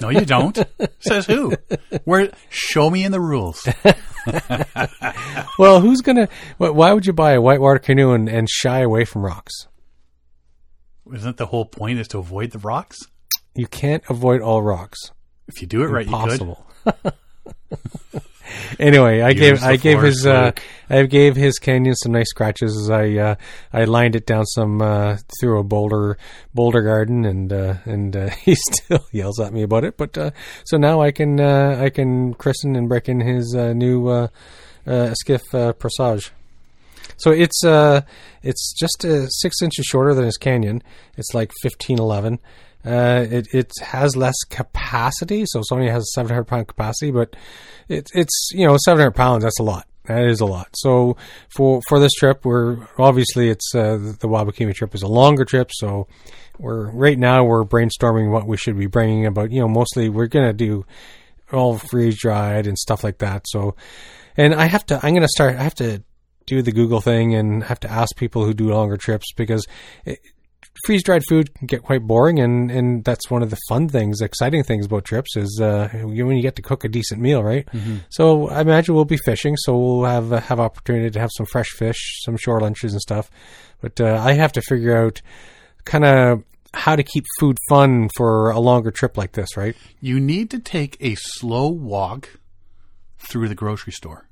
[0.00, 0.58] No, you don't.
[1.00, 1.54] Says who?
[2.04, 2.30] Where?
[2.48, 3.66] Show me in the rules.
[5.58, 6.28] well, who's gonna?
[6.58, 9.66] Why would you buy a whitewater canoe and, and shy away from rocks?
[11.12, 12.98] Isn't the whole point is to avoid the rocks?
[13.54, 14.98] You can't avoid all rocks.
[15.48, 16.54] If you do it right, you
[16.84, 18.22] could.
[18.78, 20.52] Anyway, I gave I gave his uh.
[20.88, 23.34] I gave his canyon some nice scratches as I uh,
[23.72, 26.18] I lined it down some uh, through a boulder
[26.54, 29.96] boulder garden and uh, and uh, he still yells at me about it.
[29.96, 30.30] But uh,
[30.64, 34.28] so now I can uh, I can christen and break in his uh, new uh,
[34.86, 36.32] uh, Esquif uh, Presage.
[37.16, 38.00] So it's uh
[38.42, 40.82] it's just uh, six inches shorter than his canyon.
[41.16, 42.38] It's like fifteen eleven.
[42.84, 47.10] Uh, it it has less capacity, so Sony has a seven hundred pound capacity.
[47.10, 47.36] But
[47.88, 49.44] it's it's you know seven hundred pounds.
[49.44, 49.86] That's a lot.
[50.06, 50.68] That is a lot.
[50.74, 51.16] So
[51.50, 55.70] for for this trip, we're obviously it's uh, the Wabakimi trip is a longer trip.
[55.72, 56.08] So
[56.58, 59.26] we're right now we're brainstorming what we should be bringing.
[59.26, 60.86] About you know mostly we're gonna do
[61.52, 63.44] all freeze dried and stuff like that.
[63.46, 63.76] So
[64.36, 65.56] and I have to I'm gonna start.
[65.56, 66.02] I have to
[66.46, 69.66] do the Google thing and have to ask people who do longer trips because
[70.84, 74.20] freeze dried food can get quite boring, and, and that's one of the fun things,
[74.20, 77.68] exciting things about trips is uh, when you get to cook a decent meal, right?
[78.08, 81.46] So I imagine we'll be fishing, so we'll have uh, have opportunity to have some
[81.46, 83.30] fresh fish, some shore lunches and stuff.
[83.80, 85.20] But uh, I have to figure out
[85.84, 89.74] kind of how to keep food fun for a longer trip like this, right?
[90.00, 92.38] You need to take a slow walk
[93.18, 94.28] through the grocery store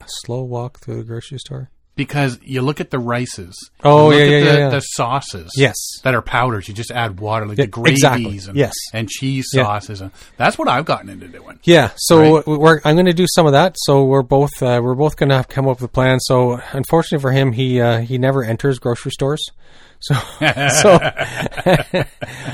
[0.00, 1.70] A slow walk through the grocery store.
[1.96, 3.54] Because you look at the rices.
[3.84, 5.52] Oh, you look yeah, at yeah, the, yeah, the sauces.
[5.56, 5.76] Yes.
[6.02, 6.66] that are powders.
[6.68, 8.38] You just add water, like Yeah, the gravies exactly.
[8.48, 8.72] and Yes.
[8.94, 9.64] and cheese Yeah.
[9.64, 10.00] sauces.
[10.00, 11.58] And that's what I've gotten into doing.
[11.64, 12.46] Yeah, so Right.
[12.46, 13.76] we're I'm going to do some of that.
[13.78, 16.20] So we're both uh, we're both going to come up with a plan.
[16.20, 19.44] So unfortunately for him, he uh, he never enters grocery stores.
[20.00, 20.14] So
[20.82, 20.98] so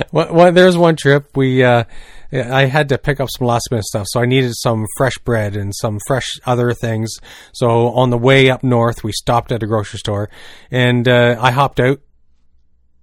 [0.11, 1.85] one, one, there's one trip we uh,
[2.33, 4.07] I had to pick up some last minute stuff.
[4.11, 7.15] So I needed some fresh bread and some fresh other things.
[7.53, 10.31] So on the way up north, we stopped at a grocery store,
[10.71, 12.01] and uh, I hopped out.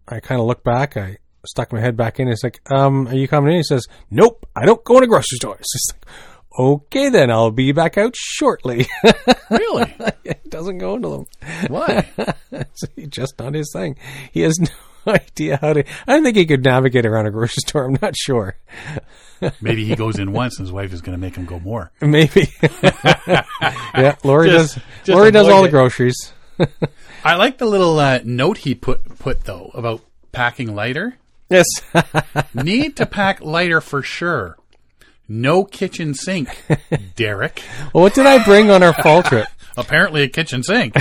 [0.08, 0.98] I kind of looked back.
[0.98, 2.28] I stuck my head back in.
[2.28, 3.58] It's like, um, are you coming in?
[3.58, 5.66] He says, nope, I don't go into grocery stores.
[5.76, 6.06] It's like,
[6.60, 8.86] okay, then I'll be back out shortly.
[9.50, 9.96] Really?
[10.24, 11.26] he doesn't go into them.
[11.68, 12.08] Why?
[12.52, 13.98] It's just not his thing.
[14.32, 14.68] He has no
[15.08, 15.84] idea how to.
[16.08, 17.86] I don't think he could navigate around a grocery store.
[17.86, 18.56] I'm not sure.
[19.62, 21.92] Maybe he goes in once, and his wife is going to make him go more.
[22.02, 22.48] Maybe.
[23.98, 24.84] yeah, Lori Just- does.
[25.06, 26.34] just Lori does all the groceries.
[27.26, 30.02] I like the little uh, note he put put though about
[30.32, 31.18] packing lighter.
[31.50, 31.66] Yes.
[32.54, 34.58] Need to pack lighter for sure.
[35.28, 36.64] No kitchen sink,
[37.16, 37.62] Derek.
[37.94, 39.48] well, what did I bring on our fall trip?
[39.78, 40.96] Apparently, a kitchen sink.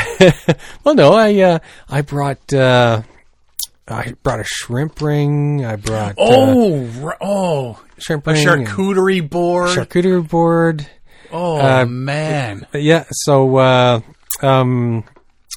[0.85, 3.03] Well, no, I uh, I brought uh,
[3.89, 5.65] I brought a shrimp ring.
[5.65, 9.71] I brought uh, Oh, oh, shrimp a ring, and charcuterie board.
[9.77, 10.87] charcuterie board.
[11.33, 14.01] oh uh, man, yeah, so uh,
[14.43, 15.05] um,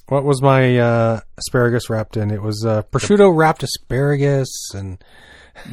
[0.07, 2.31] what was my uh, asparagus wrapped in?
[2.31, 4.97] It was uh, prosciutto wrapped asparagus, and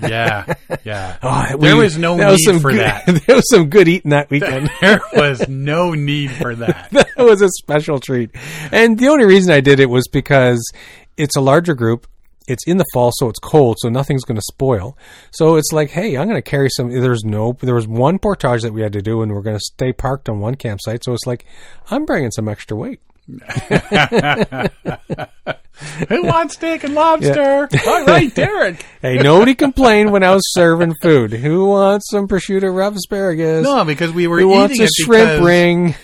[0.00, 1.16] yeah, yeah.
[1.22, 3.06] oh, there we- was no need was for good, that.
[3.26, 4.70] there was some good eating that weekend.
[4.80, 6.88] There was no need for that.
[6.92, 8.30] that was a special treat.
[8.70, 10.62] And the only reason I did it was because
[11.16, 12.06] it's a larger group.
[12.48, 14.96] It's in the fall, so it's cold, so nothing's going to spoil.
[15.32, 16.90] So it's like, hey, I'm going to carry some.
[16.90, 19.64] There's no, there was one portage that we had to do, and we're going to
[19.64, 21.04] stay parked on one campsite.
[21.04, 21.44] So it's like,
[21.90, 23.00] I'm bringing some extra weight.
[26.08, 27.68] Who wants steak and lobster?
[27.86, 28.84] All right, Derek.
[29.00, 31.32] Hey, nobody complained when I was serving food.
[31.32, 33.64] Who wants some prosciutto rub asparagus?
[33.64, 35.94] No, because we were Who eating wants a shrimp ring?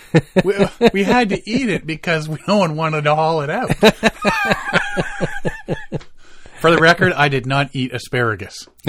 [0.43, 0.53] we,
[0.93, 3.71] we had to eat it because no one wanted to haul it out.
[6.59, 8.67] For the record, I did not eat asparagus.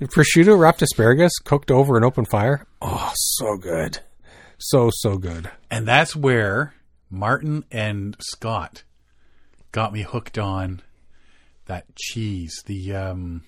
[0.00, 2.66] prosciutto wrapped asparagus cooked over an open fire.
[2.80, 3.98] Oh, so good.
[4.58, 5.50] So, so good.
[5.70, 6.74] And that's where
[7.10, 8.82] Martin and Scott
[9.72, 10.82] got me hooked on
[11.66, 12.62] that cheese.
[12.66, 13.42] The um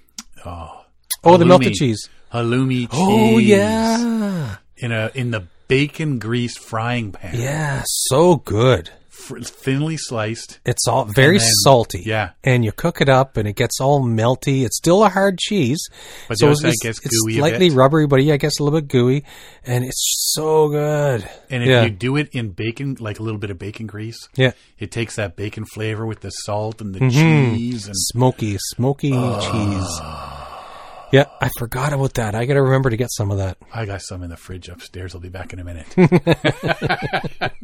[0.45, 0.85] oh
[1.25, 2.09] Oh, the melted cheese.
[2.33, 2.91] Halloumi cheese.
[2.93, 4.57] Oh, yeah.
[4.77, 7.35] In a in the bacon grease frying pan.
[7.39, 8.91] Yeah, so good.
[9.23, 10.61] Thinly sliced.
[10.65, 12.03] It's all very then- salty.
[12.05, 12.31] yeah.
[12.45, 14.65] And you cook it up and it gets all melty.
[14.65, 15.81] It's still a hard cheese.
[16.29, 18.81] But side it's, gets it's gooey a slightly rubbery, but yeah, it gets a little
[18.81, 19.25] bit gooey.
[19.65, 21.29] And it's so good.
[21.51, 21.83] And if yeah.
[21.85, 24.53] you do it in bacon, like a little bit of bacon grease, yeah.
[24.79, 27.55] it takes that bacon flavor with the salt and the Mm-hmm.
[27.57, 30.01] cheese and Smoky, smoky cheese.
[31.13, 32.35] Yeah, I forgot about that.
[32.35, 33.59] I got to remember to get some of that.
[33.73, 35.15] I got some in the fridge upstairs.
[35.15, 35.87] I'll be back in a minute.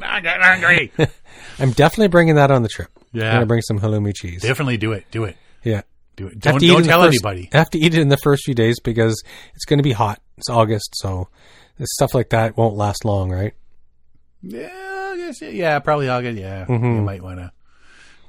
[0.03, 0.93] I got hungry.
[1.59, 2.91] I'm definitely bringing that on the trip.
[3.13, 3.25] Yeah.
[3.29, 4.43] I'm going to bring some halloumi cheese.
[4.43, 5.05] Definitely do it.
[5.11, 5.37] Do it.
[5.65, 5.83] Yeah.
[6.17, 6.39] Do it.
[6.39, 7.49] Don't, it don't the tell first- anybody.
[7.53, 9.23] I have to eat it in the first few days because
[9.55, 10.21] it's going to be hot.
[10.37, 11.29] It's August, so
[11.83, 13.55] stuff like that won't last long, right?
[14.43, 14.69] Yeah,
[15.13, 16.39] I guess, yeah, probably August.
[16.39, 17.51] Yeah, you might want to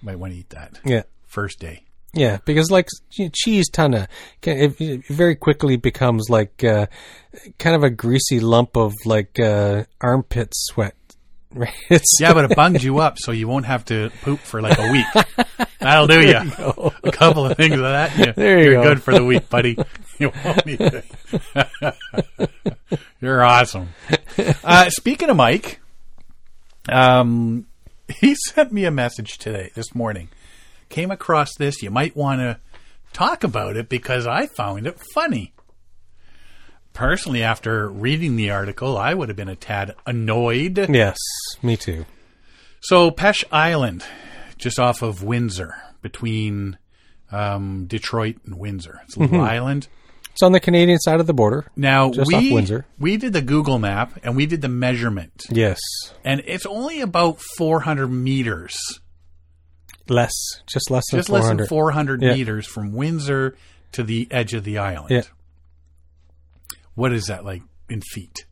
[0.01, 0.89] might want to eat that Mm-hmm.
[0.89, 1.03] Yeah.
[1.28, 1.84] first day.
[2.14, 2.88] Yeah, because like
[3.34, 4.07] cheese, of
[4.41, 6.88] it, it very quickly becomes like uh,
[7.60, 10.95] kind of a greasy lump of like uh, armpit sweat.
[11.51, 11.74] Right?
[12.20, 14.91] Yeah, but it bungs you up, so you won't have to poop for like a
[14.91, 15.07] week.
[15.80, 16.38] That'll do you.
[17.03, 18.16] A couple of things of that.
[18.16, 18.84] You you're go.
[18.84, 19.76] good for the week, buddy.
[20.20, 21.95] You won't need to.
[23.22, 23.89] You're awesome.
[24.64, 25.80] Uh, speaking of Mike,
[26.89, 27.66] um,
[28.20, 30.28] he sent me a message today, this morning.
[30.90, 31.82] Came across this.
[31.82, 32.60] You might want to
[33.14, 35.54] talk about it because I found it funny.
[36.94, 40.90] Personally, after reading the article, I would have been a tad annoyed.
[40.90, 41.18] yes,
[41.62, 42.06] me too.
[42.82, 44.04] So Peche Island,
[44.58, 46.78] just off of Windsor, between
[47.32, 49.02] um, Detroit and Windsor.
[49.06, 49.88] It's a little island.
[50.32, 51.66] It's on the Canadian side of the border.
[51.76, 52.86] Now Just we off Windsor.
[52.98, 55.80] we did the Google map and we did the measurement, Yes,
[56.24, 58.76] and it's only about 400 meters,
[60.10, 60.34] less,
[60.68, 62.34] just less than just less than 400 Yeah.
[62.34, 63.55] meters from Windsor
[63.93, 65.10] to the edge of the island.
[65.12, 65.22] Yeah.
[66.95, 68.45] What is that like in feet?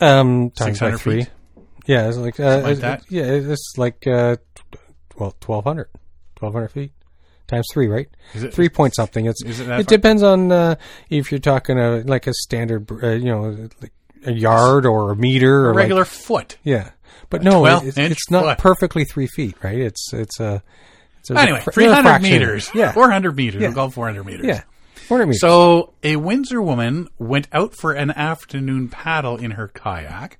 [0.00, 1.22] Um, times by three.
[1.24, 1.30] feet?
[1.86, 3.00] Yeah, it's like, uh, like it-?
[3.08, 4.36] Yeah, it's like uh,
[5.16, 5.88] well, 1,200.
[6.40, 6.92] 1,200 feet
[7.46, 8.08] times three, right?
[8.34, 9.26] Is it- three point something?
[9.26, 10.74] It's it it depends on uh,
[11.10, 13.92] if you're talking a like a standard, uh, you know, like
[14.26, 16.58] a yard or a meter or A like- regular foot.
[16.64, 16.90] yeah,
[17.30, 18.58] but no, 12 it's, it's not foot.
[18.58, 19.78] perfectly three feet, right?
[19.78, 20.62] It's it's a
[21.30, 22.70] a Anyway, fr- 300 meters.
[22.74, 23.60] Yeah, 400 meters.
[23.62, 23.68] Yeah.
[23.68, 24.46] We'll call it 400 meters.
[24.46, 24.62] yeah,
[25.08, 25.40] 400 meters.
[25.40, 30.38] So, a Windsor woman went out for an afternoon paddle in her kayak,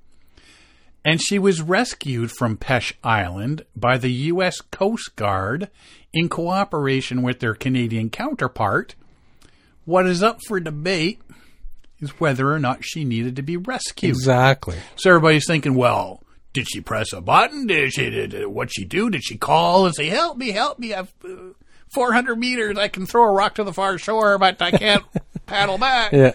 [1.03, 4.61] and she was rescued from Peche Island by the U.S.
[4.61, 5.69] Coast Guard
[6.13, 8.95] in cooperation with their Canadian counterpart.
[9.85, 11.21] What is up for debate
[11.99, 14.09] is whether or not she needed to be rescued.
[14.09, 14.77] exactly.
[14.95, 16.23] So everybody's thinking, well,
[16.55, 17.67] did she press a button?
[17.67, 18.09] Did she?
[18.09, 19.09] Did, what she do?
[19.09, 20.93] Did she call and say, "Help me, help me!
[20.93, 21.53] I've uh,
[21.93, 22.77] 400 meters.
[22.77, 25.03] I can throw a rock to the far shore, but I can't
[25.45, 26.31] paddle back." Yeah,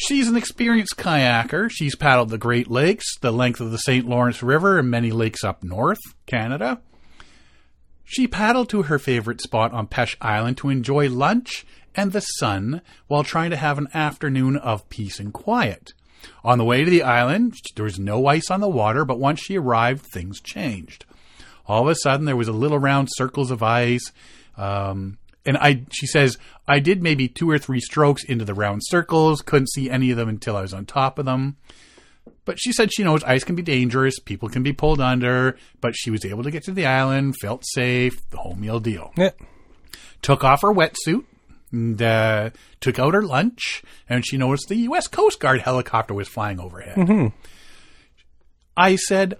[0.00, 1.68] She's an experienced kayaker.
[1.68, 4.06] She's paddled the Great Lakes, the length of the St.
[4.06, 6.80] Lawrence River, and many lakes up north, Canada.
[8.04, 11.66] She paddled to her favorite spot on Peche Island to enjoy lunch
[11.96, 15.94] and the sun while trying to have an afternoon of peace and quiet.
[16.44, 19.40] On the way to the island, there was no ice on the water, but once
[19.40, 21.04] she arrived, things changed.
[21.66, 24.12] All of a sudden, there was a little round circles of ice.
[24.56, 28.82] Um, and I, she says, I did maybe two or three strokes into the round
[28.84, 29.42] circles.
[29.42, 31.56] Couldn't see any of them until I was on top of them.
[32.44, 34.18] But she said she knows ice can be dangerous.
[34.18, 35.58] People can be pulled under.
[35.80, 39.12] But she was able to get to the island, felt safe, the whole meal deal
[39.16, 39.30] yeah.
[40.22, 41.24] took off her wetsuit
[41.72, 42.50] and uh,
[42.80, 45.06] took out her lunch, and she noticed the U.S.
[45.06, 47.32] Coast Guard helicopter was flying overhead.
[48.76, 49.38] I said,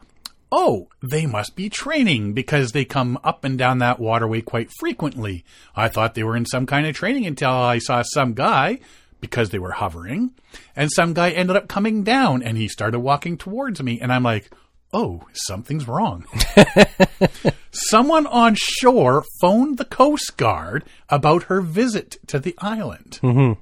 [0.51, 5.45] Oh, they must be training because they come up and down that waterway quite frequently.
[5.77, 8.79] I thought they were in some kind of training until I saw some guy,
[9.21, 10.33] because they were hovering,
[10.77, 14.23] and some guy ended up coming down and he started walking towards me, and I'm
[14.23, 14.51] like,
[14.93, 16.25] Oh, something's wrong.
[17.71, 23.19] Someone on shore phoned the Coast Guard about her visit to the island.
[23.23, 23.57] The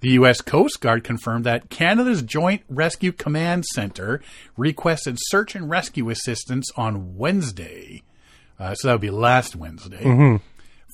[0.00, 0.40] The U.S.
[0.40, 4.20] Coast Guard confirmed that Canada's Joint Rescue Command Center
[4.56, 8.02] requested search and rescue assistance on Wednesday.
[8.58, 10.04] Uh, so that would be last Wednesday.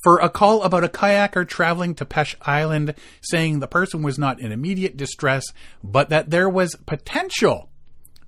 [0.03, 4.39] For a call about a kayaker traveling to Peche Island, saying the person was not
[4.39, 5.43] in immediate distress,
[5.83, 7.69] but that there was potential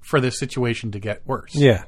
[0.03, 1.55] for the situation to get worse.
[1.55, 1.85] Yeah.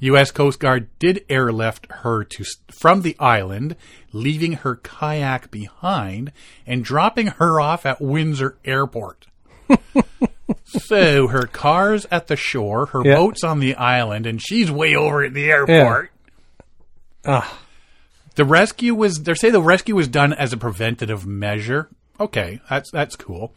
[0.00, 0.30] U.S.
[0.30, 3.76] Coast Guard did airlift her to from the island,
[4.12, 6.32] leaving her kayak behind
[6.66, 9.26] and dropping her off at Windsor Airport.
[10.64, 13.14] so her car's at the shore, her Yeah.
[13.16, 16.10] boat's on the island, and she's way over at the airport.
[17.24, 17.58] Ah,
[18.34, 21.88] The rescue was they say the rescue was done as a preventative measure.
[22.20, 23.54] Okay, that's that's cool.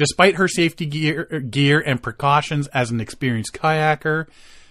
[0.00, 4.28] Despite her safety gear gear and precautions as an experienced kayaker,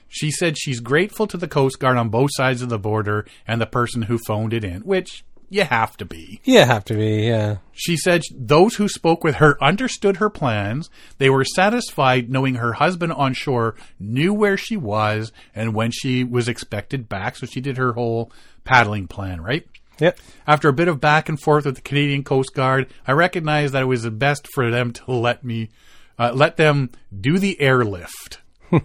[0.07, 3.61] she said she's grateful to the Coast Guard on both sides of the border and
[3.61, 6.41] the person who phoned it in, which you have to be.
[6.43, 7.27] yeah, have to be.
[7.27, 7.57] Yeah.
[7.73, 10.89] She said those who spoke with her understood her plans.
[11.19, 16.23] They were satisfied knowing her husband on shore knew where she was and when she
[16.23, 17.36] was expected back.
[17.36, 18.32] So she did her whole
[18.63, 19.67] paddling plan, right?
[20.00, 20.20] Yep.
[20.47, 23.84] After a bit of back and forth with the Canadian Coast Guard, I recognized that
[23.84, 25.70] it was the best for them to let me,
[26.18, 26.89] uh, let them
[27.20, 28.39] do the airlift.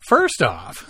[0.00, 0.88] First off,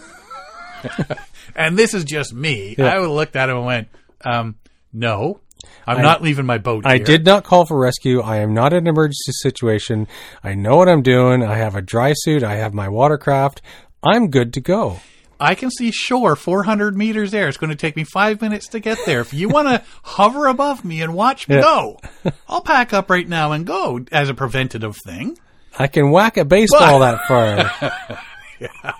[1.57, 2.94] and this is just me, Yeah.
[2.94, 3.88] I looked at him and went,
[4.24, 4.55] um,
[4.92, 5.40] no,
[5.86, 7.05] I'm not leaving my boat I here.
[7.05, 8.20] did not call for rescue.
[8.20, 10.07] I am not in an emergency situation.
[10.44, 11.42] I know what I'm doing.
[11.42, 12.44] I have a dry suit.
[12.44, 13.61] I have my watercraft.
[14.03, 15.01] I'm good to go.
[15.41, 17.49] I can see shore 400 meters there.
[17.49, 19.20] It's going to take me five minutes to get there.
[19.20, 21.62] If you want to hover above me and watch me Yeah.
[21.62, 22.01] go,
[22.49, 25.39] I'll pack up right now and go as a preventative thing.
[25.78, 28.18] I can whack a baseball that far.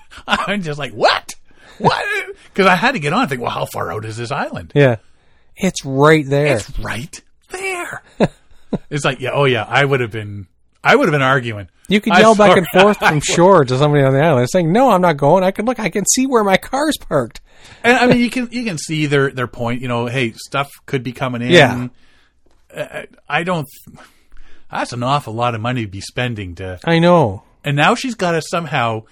[0.29, 1.35] I'm just like, what?
[1.79, 2.05] What?
[2.53, 4.73] Because I had to get on and think, well, how far out is this island?
[4.75, 4.97] Yeah.
[5.57, 6.57] It's right there.
[6.57, 7.21] It's right
[7.51, 8.03] there.
[8.91, 10.47] it's like, yeah, oh yeah, I would have been,
[10.85, 11.69] I would have been arguing.
[11.89, 14.91] You could yell back and forth from shore to somebody on the island saying, "No,
[14.91, 15.43] I'm not going.
[15.43, 15.81] I can look.
[15.81, 17.41] I can see where my car's parked."
[17.83, 19.81] And I mean, you can you can see their their point.
[19.81, 21.51] You know, hey, stuff could be coming in.
[21.51, 21.89] Yeah.
[22.75, 23.67] Uh, I don't.
[24.71, 26.79] That's an awful lot of money to be spending to.
[26.85, 27.43] I know.
[27.65, 29.05] And now she's got to somehow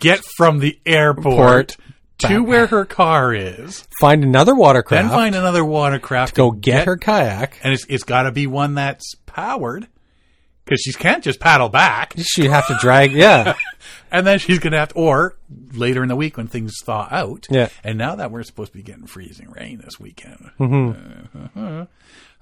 [0.00, 1.76] get from the airport Port
[2.18, 5.04] to where her car is, Find another watercraft.
[5.04, 6.34] then find another watercraft.
[6.34, 7.58] go to get her kayak.
[7.62, 9.86] and it's it's got to be one that's powered
[10.68, 12.14] because she can't just paddle back.
[12.28, 13.12] She have to drag.
[13.12, 13.54] Yeah.
[14.10, 15.36] And then she's going to have to, or
[15.72, 17.46] later in the week when things thaw out.
[17.50, 17.68] Yeah.
[17.84, 20.50] And now that we're supposed to be getting freezing rain this weekend.
[20.58, 21.84] Uh-huh.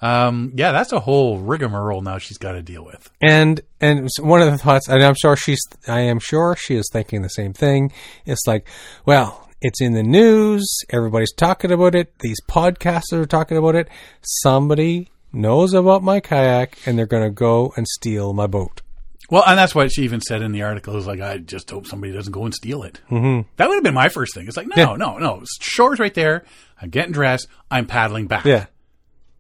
[0.01, 3.11] Um, yeah, that's a whole rigmarole now she's got to deal with.
[3.21, 6.89] And and one of the thoughts, and I'm sure she's, I am sure she is
[6.93, 7.93] thinking the same thing.
[8.27, 8.69] It's like,
[9.05, 10.65] well, it's in the news.
[10.91, 12.17] Everybody's talking about it.
[12.21, 13.89] These podcasters are talking about it.
[14.23, 18.83] Somebody knows about my kayak, and they're going to go and steal my boat.
[19.31, 21.87] Well, and that's what she even said in the article is like, I just hope
[21.87, 23.01] somebody doesn't go and steal it.
[23.11, 23.49] Mm-hmm.
[23.57, 24.47] That would have been my first thing.
[24.47, 24.97] It's like, no, Yeah.
[24.97, 25.43] no, no.
[25.61, 26.45] Shore's right there.
[26.81, 27.49] I'm getting dressed.
[27.71, 28.45] I'm paddling back.
[28.45, 28.67] Yeah.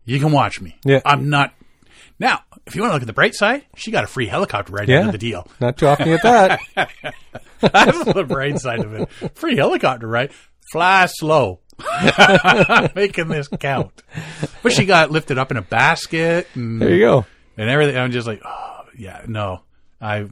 [0.04, 0.76] You can watch me.
[0.84, 1.00] Yeah.
[1.04, 1.54] I'm not.
[2.18, 4.72] Now, if you want to look at the bright side, she got a free helicopter
[4.72, 5.06] right Yeah.
[5.06, 5.46] of the deal.
[5.60, 6.22] Not too often you get
[6.74, 6.90] that.
[7.60, 9.08] That's the bright side of it.
[9.36, 10.32] Free helicopter right?
[10.72, 11.60] Fly slow.
[12.94, 14.02] Making this count.
[14.62, 17.26] But she got lifted up in a basket and, there you go.
[17.56, 17.96] and everything.
[17.96, 19.60] I'm just like, oh, yeah, no.
[20.00, 20.26] I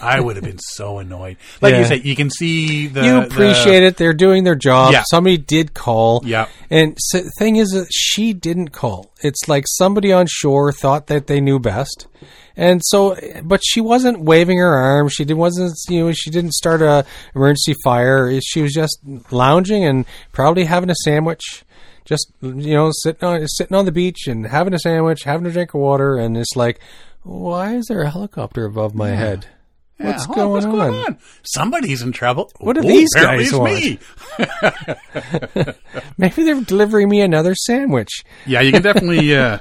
[0.00, 1.36] I would have been so annoyed.
[1.60, 1.86] Like you Yeah.
[1.86, 3.04] said, you can see the.
[3.04, 3.96] you appreciate it.
[3.96, 4.92] They're doing their job.
[4.92, 5.02] Yeah.
[5.10, 6.22] Somebody did call.
[6.24, 6.46] Yeah.
[6.70, 9.12] And so, thing is that she didn't call.
[9.22, 12.06] It's like somebody on shore thought that they knew best.
[12.56, 15.12] And so, but she wasn't waving her arms.
[15.14, 18.38] She did, wasn't, you know, she didn't start a emergency fire.
[18.42, 18.98] She was just
[19.30, 21.64] lounging and probably having a sandwich.
[22.04, 25.52] Just, you know, sitting on, sitting on the beach and having a sandwich, having a
[25.52, 26.16] drink of water.
[26.16, 26.80] And it's like,
[27.22, 29.46] why is there a helicopter above my head?
[29.98, 30.72] What's, huh, going, what's on?
[30.72, 31.18] going on?
[31.44, 32.50] Somebody's in trouble.
[32.58, 33.74] What are Ooh, these guys want?
[33.74, 33.98] me.
[36.18, 38.24] Maybe they're delivering me another sandwich.
[38.44, 39.58] Yeah, you can definitely uh,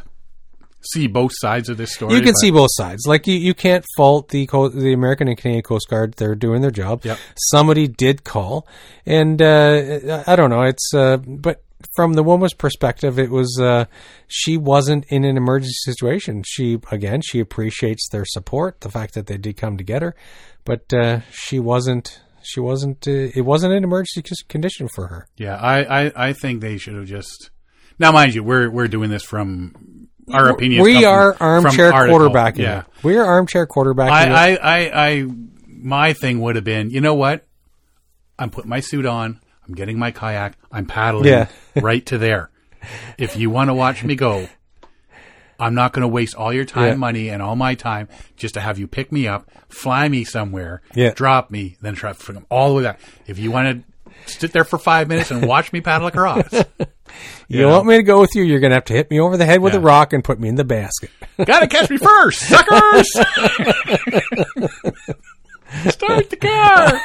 [0.82, 2.14] see both sides of this story.
[2.16, 3.06] You can but- see both sides.
[3.06, 6.14] Like you, you can't fault the Co- the American and Canadian Coast Guard.
[6.16, 7.06] They're doing their job.
[7.06, 7.18] Yep.
[7.36, 8.68] Somebody did call,
[9.06, 10.64] and uh, I don't know.
[10.64, 11.64] It's uh, but
[11.95, 13.86] from the woman's perspective, it was uh,
[14.28, 16.44] she wasn't in an emergency situation.
[16.45, 20.16] She again, she appreciates their support, the fact that they did come together,
[20.66, 22.22] but uh, she wasn't.
[22.44, 23.08] She wasn't.
[23.08, 25.28] Uh, it wasn't an emergency condition for her.
[25.38, 27.52] Yeah, I, I, I think they should have just.
[27.99, 30.01] Now, mind you, we're we're doing this from
[30.34, 30.84] our opinions.
[30.84, 32.20] we are from armchair article.
[32.20, 32.58] quarterbacking.
[32.60, 32.84] Yeah.
[33.03, 34.10] We are armchair quarterbacking.
[34.12, 35.26] I, I, I, I,
[35.68, 37.45] my thing would have been, you know what?
[38.40, 39.40] I'm putting my suit on.
[39.68, 40.58] I'm getting my kayak.
[40.72, 41.48] I'm paddling Yeah.
[41.76, 42.49] right to there.
[43.18, 44.48] If you want to watch me go,
[45.60, 46.95] I'm not going to waste all your time, Yeah.
[46.95, 50.82] money, and all my time just to have you pick me up, fly me somewhere,
[50.95, 51.12] Yeah.
[51.14, 52.99] drop me, then try to them all the way back.
[53.28, 53.90] If you want to
[54.26, 56.44] sit there for five minutes and watch me paddle across,
[57.50, 58.44] You want me to go with you?
[58.44, 59.80] You're going to have to hit me over the head with Yeah.
[59.80, 61.10] a rock and put me in the basket.
[61.46, 63.12] gotta catch me first, suckers!
[65.90, 67.02] Start the car.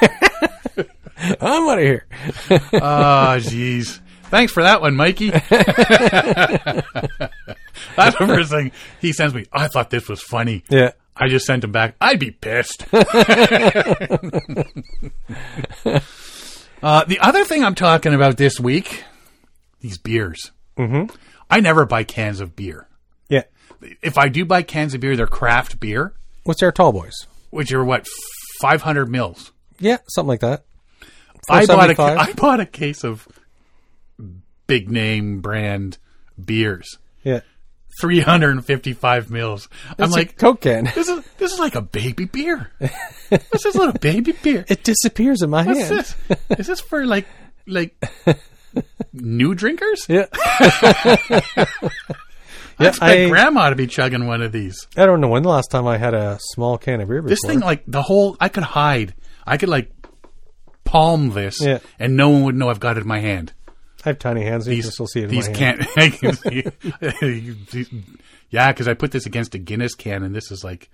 [1.41, 2.07] I'm out of here.
[2.51, 4.01] Oh, jeez.
[4.25, 5.31] Thanks for that one, Mikey.
[5.31, 5.45] That's
[8.19, 9.47] the first thing he sends me.
[9.53, 10.65] I thought this was funny.
[10.69, 10.93] Yeah.
[11.17, 11.95] I just sent him back.
[12.01, 12.85] I'd be pissed.
[16.83, 19.05] Uh, the other thing I'm talking about this week,
[19.81, 20.51] these beers.
[20.77, 21.15] Mm-hmm.
[21.51, 22.89] I never buy cans of beer.
[23.29, 23.43] Yeah.
[24.03, 27.15] If I do buy cans of beer, they're craft beer, What's our tall boys?
[27.51, 28.07] which are what
[28.61, 29.53] 500 mils.
[29.79, 30.65] Yeah, something like that.
[31.49, 32.19] I bought a 475?
[32.19, 33.29] I bought a case of
[34.67, 35.99] big name brand
[36.43, 36.99] beers.
[37.23, 37.41] Yeah.
[38.01, 39.69] 355 mils.
[39.99, 40.85] I'm like, a Coke can.
[40.95, 42.71] this is this is like a baby beer.
[42.79, 44.65] this is a little baby beer.
[44.69, 45.91] It disappears in my What's hand.
[45.91, 46.15] this?
[46.59, 47.27] Is this for like
[47.67, 47.95] like
[49.13, 50.07] new drinkers?
[50.09, 50.27] Yeah.
[52.79, 54.87] I yeah, expect I, grandma to be chugging one of these.
[54.99, 57.31] I don't know when the last time I had a small can of beer before.
[57.31, 59.15] This thing, like the whole, I could hide.
[59.47, 59.91] I could like
[60.85, 61.79] palm this, Yeah.
[61.99, 63.55] and no one would know I've got it in my hand.
[64.07, 64.67] I have tiny hands.
[64.67, 65.83] and you can still see it these can't.
[65.97, 66.37] I can
[67.71, 68.05] see-
[68.51, 70.89] yeah, because I put this against a Guinness can, and this is like,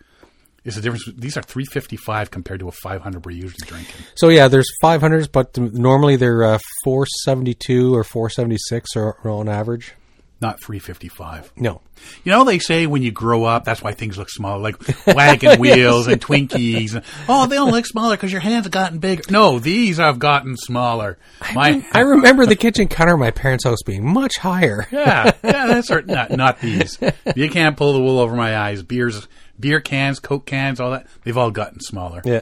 [0.65, 1.09] it's a difference.
[1.17, 4.05] These are three fifty five compared to a five hundred we're usually drinking.
[4.15, 9.93] So yeah, there's 500s, but normally they're uh, 472 or 476 or, or on average.
[10.43, 11.53] Not three fifty five.
[11.55, 11.81] No.
[12.25, 14.75] You know, they say when you grow up, that's why things look small, like
[15.07, 16.97] wagon wheels and Twinkies.
[16.97, 19.23] And, oh, they don't look smaller because your hands have gotten bigger.
[19.31, 21.17] No, these have gotten smaller.
[21.55, 24.89] My, I remember the kitchen counter at my parents' house being much higher.
[24.93, 26.99] yeah, yeah, that's not not these.
[27.37, 28.83] You can't pull the wool over my eyes.
[28.83, 29.29] Beers,
[29.61, 31.07] beer cans, Coke cans, all that.
[31.23, 32.21] They've all gotten smaller.
[32.25, 32.41] Yeah.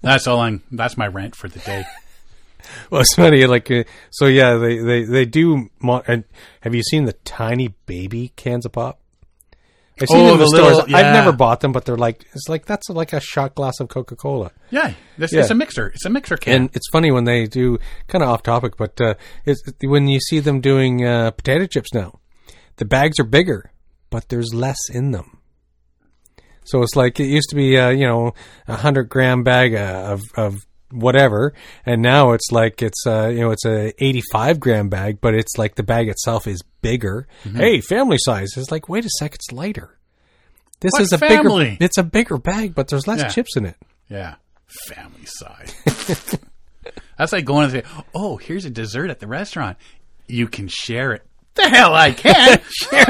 [0.00, 0.40] That's all.
[0.40, 0.62] I'm.
[0.72, 1.84] That's my rant for the day.
[2.90, 3.46] Well, it's funny.
[3.46, 5.68] Like, uh, so yeah, they they they do.
[5.80, 6.24] Mo- and
[6.62, 9.00] have you seen the tiny baby cans of pop?
[10.00, 10.76] I've seen Oh, them in the, the stores.
[10.76, 13.80] little- I've never bought them, but they're like it's like that's like a shot glass
[13.80, 14.52] of Coca Cola.
[14.70, 15.40] Yeah, this Yeah.
[15.40, 15.88] it's a mixer.
[15.88, 16.54] It's a mixer can.
[16.54, 19.14] And it's funny when they do kind of off topic, but uh,
[19.44, 22.20] it's, when you see them doing uh, potato chips now,
[22.76, 23.72] the bags are bigger,
[24.08, 25.38] but there's less in them.
[26.64, 28.34] So it's like it used to be, uh, you know,
[28.68, 30.54] a hundred gram bag uh, of of
[30.90, 31.54] whatever,
[31.86, 35.34] and now it's like it's uh, you know it's a eighty five gram bag, but
[35.34, 37.26] it's like the bag itself is bigger.
[37.44, 37.58] Mm-hmm.
[37.58, 38.50] Hey, family size.
[38.56, 39.98] It's like wait a sec, it's lighter.
[40.80, 41.70] This What is a family?
[41.70, 41.84] bigger.
[41.84, 43.28] It's a bigger bag, but there's less Yeah.
[43.28, 43.76] chips in it.
[44.08, 44.36] yeah,
[44.66, 45.74] family size.
[47.18, 47.82] that's like going and say,
[48.14, 49.76] "Oh, here's a dessert at the restaurant.
[50.26, 51.26] You can share it."
[51.58, 52.60] The hell I can.
[52.70, 53.04] Share.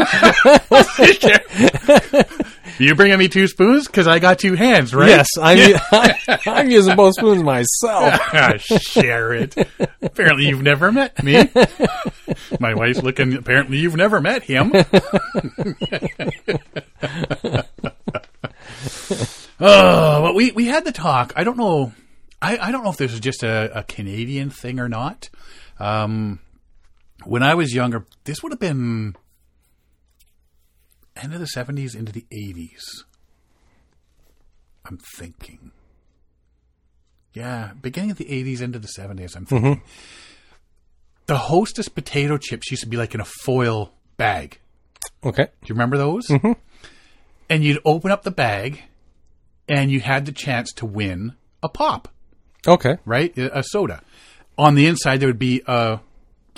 [2.78, 5.08] you bringing me two spoons because I got two hands, right?
[5.08, 5.78] Yes, I'm,
[6.46, 8.22] I'm using both spoons myself.
[8.60, 9.54] share it.
[10.00, 11.50] Apparently, you've never met me.
[12.58, 13.34] My wife's looking.
[13.34, 14.72] Apparently, you've never met him.
[19.60, 21.34] oh, but we we had the talk.
[21.36, 21.92] I don't know.
[22.40, 25.28] I, I don't know if this is just a, a Canadian thing or not.
[25.78, 26.38] Um,
[27.24, 29.14] when I was younger, this would have been
[31.16, 33.04] end of the seventies into the eighties.
[34.84, 35.72] I'm thinking.
[37.34, 39.82] Yeah, beginning of the 80s into the 70s, I'm thinking.
[41.26, 44.58] The Hostess potato chips used to be like in a foil bag.
[45.22, 45.44] Okay.
[45.44, 46.26] Do you remember those?
[46.28, 46.52] Mm-hmm.
[47.50, 48.82] And you'd open up the bag
[49.68, 52.08] and you had the chance to win a pop,
[52.66, 52.96] Okay.
[53.04, 53.36] right?
[53.36, 54.00] A soda.
[54.56, 56.00] On the inside, there would be a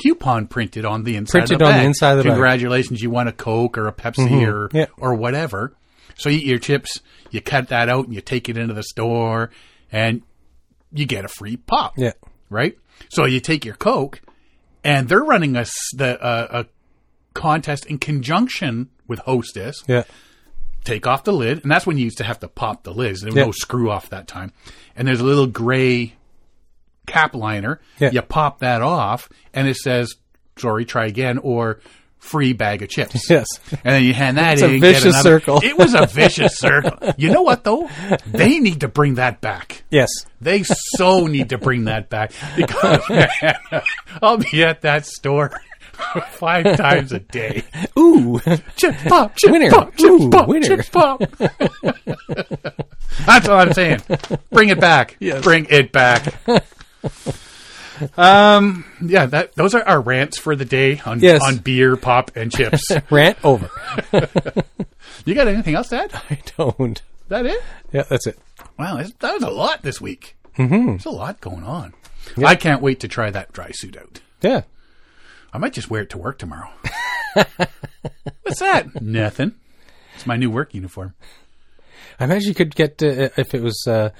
[0.02, 1.86] coupon printed on the inside Printed of the on the bag.
[1.86, 2.32] inside of the bag.
[2.32, 4.86] Congratulations, you won a Coke or a Pepsi or, Yeah.
[4.98, 5.74] or whatever.
[6.16, 7.00] So you eat your chips,
[7.30, 9.50] you cut that out and you take it into the store
[9.92, 10.22] and
[10.92, 12.12] you get a free pop Yeah.
[12.48, 12.76] right?
[13.08, 14.20] So you take your Coke,
[14.84, 15.64] and they're running a
[15.96, 16.66] the uh, a
[17.34, 19.82] contest in conjunction with Hostess.
[19.86, 20.02] Yeah.
[20.84, 23.16] Take off the lid, and that's when you used to have to pop the lid.
[23.20, 23.44] There was Yeah.
[23.44, 24.52] no screw off that time,
[24.96, 26.14] and there's a little gray
[27.10, 27.80] cap liner.
[27.98, 28.10] Yeah.
[28.12, 30.14] You pop that off, and it says
[30.56, 31.80] "Sorry, try again" or
[32.18, 33.46] "Free bag of chips." Yes.
[33.72, 34.74] And then you hand that It's in.
[34.76, 35.60] a vicious another- circle.
[35.62, 37.12] It was a vicious circle.
[37.16, 37.88] You know what though?
[38.26, 39.84] They need to bring that back.
[39.90, 40.08] Yes.
[40.40, 43.58] They so need to bring that back because man,
[44.22, 45.50] I'll be at that store
[46.30, 47.62] five times a day.
[47.98, 48.40] Ooh.
[48.76, 49.70] Chip pop, chip Winner.
[49.70, 50.66] pop, chip Ooh, pop, winner.
[50.66, 51.20] chip pop.
[53.26, 54.00] That's all I'm saying.
[54.50, 55.16] Bring it back.
[55.20, 55.42] Yes.
[55.44, 56.34] Bring it back.
[58.16, 61.42] Um, yeah, that those are our rants for the day on Yes.
[61.42, 62.82] on beer, pop, and chips.
[63.10, 63.70] Rant over.
[65.24, 66.12] you got anything else to add?
[66.30, 67.02] I don't.
[67.28, 67.62] that it?
[67.92, 68.38] Yeah, that's it.
[68.78, 70.36] Wow, that was a lot this week.
[70.56, 70.86] Mm-hmm.
[70.86, 71.92] There's a lot going on.
[72.44, 74.20] I can't wait to try that dry suit out.
[74.40, 74.62] Yeah.
[75.52, 76.70] I might just wear it to work tomorrow.
[78.42, 79.02] What's that?
[79.02, 79.52] Nothing.
[80.14, 81.14] It's my new work uniform.
[82.18, 83.84] I imagine you could get uh, if it was.
[83.86, 84.10] Uh,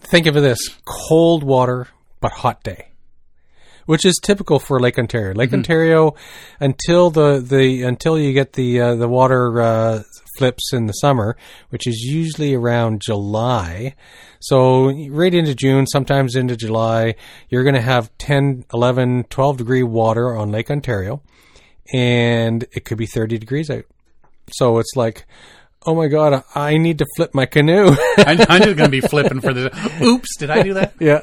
[0.00, 1.88] think of this: cold water
[2.20, 2.88] but hot day,
[3.86, 5.34] which is typical for Lake Ontario.
[5.34, 6.14] Lake Ontario,
[6.60, 10.02] until the, the until you get the uh, the water uh,
[10.36, 11.36] flips in the summer,
[11.68, 13.94] which is usually around July.
[14.40, 17.14] So right into June, sometimes into July,
[17.50, 21.22] you're going to have 10, 11, 12 degree water on Lake Ontario,
[21.92, 23.84] and it could be 30 degrees out.
[24.52, 25.26] So it's like,
[25.86, 27.88] oh my god, I need to flip my canoe.
[28.18, 29.72] I'm, I'm just going to be flipping for this.
[30.02, 30.94] Oops, did I do that?
[31.00, 31.22] yeah.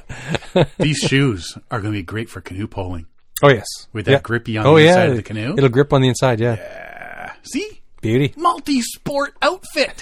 [0.80, 3.06] These shoes are going to be great for canoe poling
[3.44, 3.66] Oh yes.
[3.94, 4.20] with that Yeah.
[4.22, 4.90] grippy on Oh the yeah.
[4.90, 5.54] inside of the canoe.
[5.58, 6.40] It'll grip on the inside.
[6.40, 7.34] Yeah.
[7.44, 7.82] See?
[8.02, 8.34] Beauty.
[8.38, 10.02] Multi-sport outfit.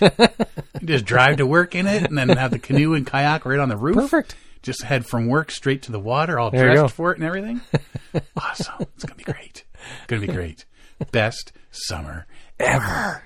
[0.84, 3.69] just drive to work in it and then have the canoe and kayak right on
[3.69, 3.95] the roof.
[3.95, 4.36] Perfect.
[4.61, 7.61] Just head from work straight to the water, all There dressed for it and everything.
[8.36, 8.76] awesome.
[8.95, 9.64] It's going to be great.
[9.73, 10.65] It's Going to be great.
[11.11, 12.26] Best summer
[12.60, 13.23] ever.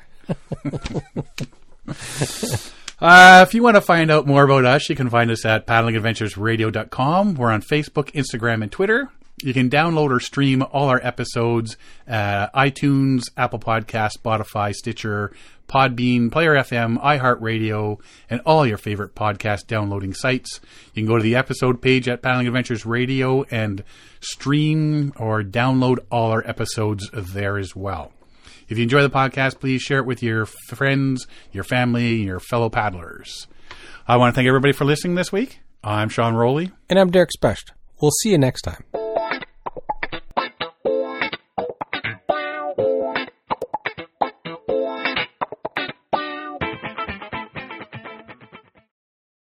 [3.01, 5.65] Uh, if you want to find out more about us, you can find us at
[5.65, 7.35] paddlingadventuresradio.com.
[7.35, 9.09] We're on Facebook, Instagram, and Twitter.
[9.41, 15.31] You can download or stream all our episodes at iTunes, Apple Podcast, Spotify, Stitcher,
[15.69, 20.59] Podbean, Player FM, iHeartRadio, and all your favorite podcast downloading sites.
[20.93, 23.81] You can go to the episode page at Paddling Adventures Radio and
[24.19, 28.11] stream or download all our episodes there as well.
[28.69, 32.69] If you enjoy the podcast, please share it with your friends, your family, your fellow
[32.69, 33.47] paddlers.
[34.07, 35.59] I want to thank everybody for listening this week.
[35.83, 36.71] I'm Sean Rowley.
[36.89, 37.73] And I'm Derek Specht.
[38.01, 38.83] We'll see you next time.